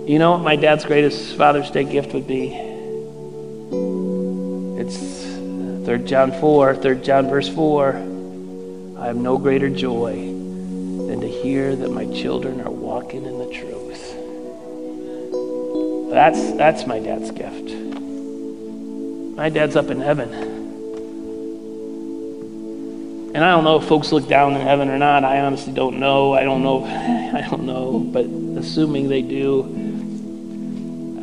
You 0.07 0.19
know 0.19 0.31
what 0.31 0.41
my 0.41 0.55
dad's 0.55 0.85
greatest 0.85 1.35
Father's 1.35 1.69
Day 1.71 1.83
gift 1.83 2.13
would 2.13 2.27
be? 2.27 2.49
It's 4.83 4.97
3 5.85 6.05
John 6.05 6.31
4, 6.31 6.75
3 6.75 7.01
John 7.01 7.29
verse 7.29 7.47
4. 7.47 7.89
I 8.97 9.05
have 9.05 9.15
no 9.15 9.37
greater 9.37 9.69
joy 9.69 10.13
than 10.15 11.21
to 11.21 11.27
hear 11.27 11.75
that 11.75 11.91
my 11.91 12.07
children 12.07 12.61
are 12.61 12.71
walking 12.71 13.23
in 13.23 13.37
the 13.37 13.45
truth. 13.53 14.15
That's, 16.11 16.53
that's 16.53 16.87
my 16.87 16.97
dad's 16.97 17.29
gift. 17.29 17.69
My 19.37 19.49
dad's 19.49 19.75
up 19.75 19.91
in 19.91 20.01
heaven. 20.01 20.33
And 23.35 23.45
I 23.45 23.51
don't 23.51 23.63
know 23.63 23.75
if 23.75 23.83
folks 23.87 24.11
look 24.11 24.27
down 24.27 24.55
in 24.55 24.61
heaven 24.61 24.89
or 24.89 24.97
not. 24.97 25.23
I 25.23 25.41
honestly 25.41 25.73
don't 25.73 25.99
know. 25.99 26.33
I 26.33 26.43
don't 26.43 26.63
know. 26.63 26.85
I 27.35 27.47
don't 27.47 27.67
know. 27.67 27.99
But 27.99 28.25
assuming 28.59 29.09
they 29.09 29.21
do, 29.21 29.61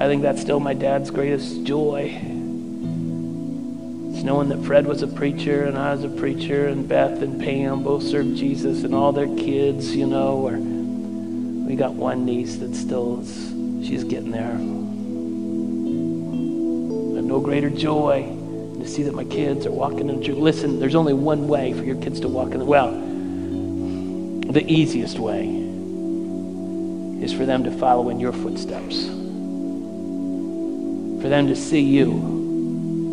I 0.00 0.06
think 0.06 0.22
that's 0.22 0.40
still 0.40 0.60
my 0.60 0.74
dad's 0.74 1.10
greatest 1.10 1.64
joy 1.64 2.36
knowing 4.22 4.48
that 4.48 4.64
Fred 4.64 4.86
was 4.86 5.02
a 5.02 5.06
preacher 5.06 5.64
and 5.64 5.76
I 5.76 5.92
was 5.94 6.04
a 6.04 6.08
preacher 6.08 6.66
and 6.68 6.88
Beth 6.88 7.22
and 7.22 7.40
Pam 7.40 7.82
both 7.82 8.02
served 8.02 8.36
Jesus 8.36 8.84
and 8.84 8.94
all 8.94 9.12
their 9.12 9.26
kids, 9.36 9.94
you 9.94 10.06
know, 10.06 10.46
or 10.46 10.52
we 10.52 11.76
got 11.76 11.92
one 11.94 12.24
niece 12.24 12.56
that 12.56 12.74
still 12.74 13.20
is, 13.20 13.86
she's 13.86 14.04
getting 14.04 14.30
there. 14.30 14.52
I 14.52 14.54
have 17.16 17.24
no 17.24 17.40
greater 17.40 17.70
joy 17.70 18.22
to 18.80 18.88
see 18.88 19.02
that 19.02 19.14
my 19.14 19.24
kids 19.24 19.66
are 19.66 19.70
walking 19.70 20.08
in 20.08 20.18
the 20.18 20.24
truth. 20.24 20.38
Listen, 20.38 20.80
there's 20.80 20.94
only 20.94 21.12
one 21.12 21.46
way 21.48 21.72
for 21.72 21.84
your 21.84 22.00
kids 22.00 22.20
to 22.20 22.28
walk 22.28 22.52
in 22.52 22.58
the 22.60 22.64
well. 22.64 22.92
The 24.52 24.64
easiest 24.66 25.18
way 25.18 25.46
is 27.22 27.32
for 27.32 27.44
them 27.44 27.64
to 27.64 27.70
follow 27.70 28.08
in 28.08 28.20
your 28.20 28.32
footsteps. 28.32 29.06
For 31.20 31.28
them 31.28 31.48
to 31.48 31.56
see 31.56 31.80
you 31.80 32.37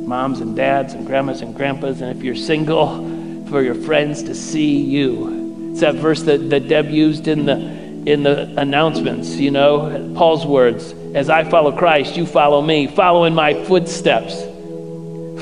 moms 0.05 0.39
and 0.39 0.55
dads 0.55 0.93
and 0.93 1.05
grandmas 1.05 1.41
and 1.41 1.55
grandpas, 1.55 2.01
and 2.01 2.15
if 2.15 2.23
you're 2.23 2.35
single, 2.35 3.45
for 3.49 3.61
your 3.61 3.75
friends 3.75 4.23
to 4.23 4.35
see 4.35 4.77
you. 4.77 5.71
It's 5.71 5.81
that 5.81 5.95
verse 5.95 6.23
that, 6.23 6.49
that 6.49 6.67
Deb 6.67 6.89
used 6.89 7.27
in 7.27 7.45
the 7.45 7.85
in 8.05 8.21
the 8.21 8.53
announcements, 8.59 9.35
you 9.35 9.49
know, 9.49 10.13
Paul's 10.15 10.45
words, 10.45 10.93
as 11.15 11.27
I 11.29 11.43
follow 11.43 11.75
Christ, 11.75 12.15
you 12.15 12.27
follow 12.27 12.61
me. 12.61 12.85
Follow 12.85 13.23
in 13.23 13.33
my 13.33 13.63
footsteps. 13.65 14.43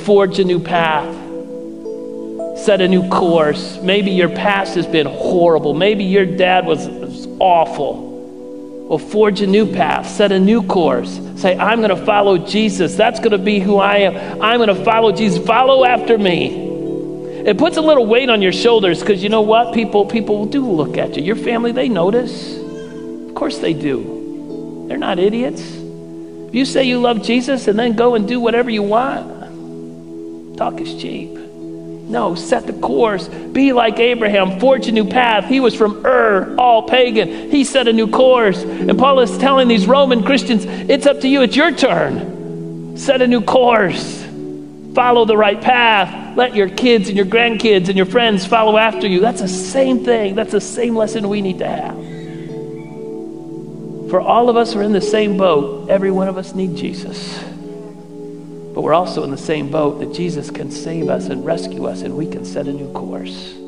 Forge 0.05 0.39
a 0.39 0.45
new 0.45 0.61
path. 0.61 1.13
Set 2.57 2.79
a 2.79 2.87
new 2.87 3.09
course. 3.09 3.81
Maybe 3.81 4.11
your 4.11 4.29
past 4.29 4.75
has 4.75 4.87
been 4.87 5.07
horrible. 5.07 5.73
Maybe 5.73 6.05
your 6.05 6.25
dad 6.25 6.65
was, 6.65 6.87
was 6.87 7.27
awful. 7.39 8.12
Well, 8.87 8.99
forge 8.99 9.41
a 9.41 9.47
new 9.47 9.71
path, 9.71 10.07
set 10.07 10.31
a 10.31 10.39
new 10.39 10.61
course. 10.61 11.19
Say, 11.37 11.57
I'm 11.57 11.79
going 11.79 11.97
to 11.97 12.05
follow 12.05 12.37
Jesus. 12.37 12.95
That's 12.95 13.19
going 13.19 13.31
to 13.31 13.37
be 13.37 13.59
who 13.59 13.77
I 13.77 13.97
am. 13.99 14.41
I'm 14.41 14.57
going 14.57 14.75
to 14.75 14.83
follow 14.83 15.11
Jesus. 15.11 15.43
Follow 15.45 15.85
after 15.85 16.17
me. 16.17 16.63
It 17.45 17.57
puts 17.57 17.77
a 17.77 17.81
little 17.81 18.05
weight 18.05 18.29
on 18.29 18.41
your 18.41 18.51
shoulders 18.53 18.99
because 18.99 19.23
you 19.23 19.29
know 19.29 19.41
what? 19.41 19.73
People, 19.73 20.05
people 20.05 20.45
do 20.45 20.69
look 20.69 20.97
at 20.97 21.17
you. 21.17 21.23
Your 21.23 21.35
family, 21.35 21.71
they 21.71 21.89
notice. 21.89 22.57
Of 22.57 23.35
course 23.35 23.57
they 23.57 23.73
do. 23.73 24.85
They're 24.87 24.97
not 24.97 25.19
idiots. 25.19 25.61
If 25.61 26.55
you 26.55 26.65
say 26.65 26.83
you 26.83 26.99
love 26.99 27.23
Jesus 27.23 27.67
and 27.67 27.79
then 27.79 27.93
go 27.95 28.15
and 28.15 28.27
do 28.27 28.39
whatever 28.39 28.69
you 28.69 28.83
want, 28.83 30.57
talk 30.57 30.79
is 30.79 31.01
cheap. 31.01 31.42
No, 32.09 32.35
set 32.35 32.67
the 32.67 32.73
course. 32.73 33.27
Be 33.27 33.73
like 33.73 33.97
Abraham, 33.97 34.59
forge 34.59 34.87
a 34.87 34.91
new 34.91 35.05
path. 35.05 35.45
He 35.45 35.59
was 35.59 35.73
from 35.73 36.05
Ur, 36.05 36.55
all 36.57 36.83
pagan. 36.83 37.49
He 37.49 37.63
set 37.63 37.87
a 37.87 37.93
new 37.93 38.07
course. 38.07 38.61
And 38.61 38.97
Paul 38.99 39.19
is 39.21 39.37
telling 39.37 39.67
these 39.67 39.87
Roman 39.87 40.23
Christians, 40.23 40.65
it's 40.65 41.05
up 41.05 41.21
to 41.21 41.27
you, 41.27 41.41
it's 41.41 41.55
your 41.55 41.71
turn. 41.71 42.97
Set 42.97 43.21
a 43.21 43.27
new 43.27 43.41
course. 43.41 44.21
Follow 44.93 45.25
the 45.25 45.37
right 45.37 45.59
path. 45.59 46.37
Let 46.37 46.55
your 46.55 46.69
kids 46.69 47.07
and 47.07 47.17
your 47.17 47.25
grandkids 47.25 47.87
and 47.87 47.97
your 47.97 48.05
friends 48.05 48.45
follow 48.45 48.77
after 48.77 49.07
you. 49.07 49.19
That's 49.19 49.41
the 49.41 49.47
same 49.47 50.05
thing. 50.05 50.35
That's 50.35 50.51
the 50.51 50.61
same 50.61 50.95
lesson 50.95 51.29
we 51.29 51.41
need 51.41 51.59
to 51.59 51.67
have. 51.67 51.95
For 54.09 54.21
all 54.21 54.49
of 54.49 54.57
us 54.57 54.75
are 54.75 54.83
in 54.83 54.91
the 54.93 55.01
same 55.01 55.37
boat. 55.37 55.89
Every 55.89 56.11
one 56.11 56.27
of 56.27 56.37
us 56.37 56.53
need 56.53 56.75
Jesus. 56.75 57.43
But 58.73 58.81
we're 58.81 58.93
also 58.93 59.23
in 59.23 59.31
the 59.31 59.37
same 59.37 59.69
boat 59.69 59.99
that 59.99 60.13
Jesus 60.13 60.49
can 60.49 60.71
save 60.71 61.09
us 61.09 61.27
and 61.27 61.45
rescue 61.45 61.85
us, 61.85 62.01
and 62.01 62.17
we 62.17 62.27
can 62.27 62.43
set 62.43 62.67
a 62.67 62.73
new 62.73 62.91
course. 62.91 63.62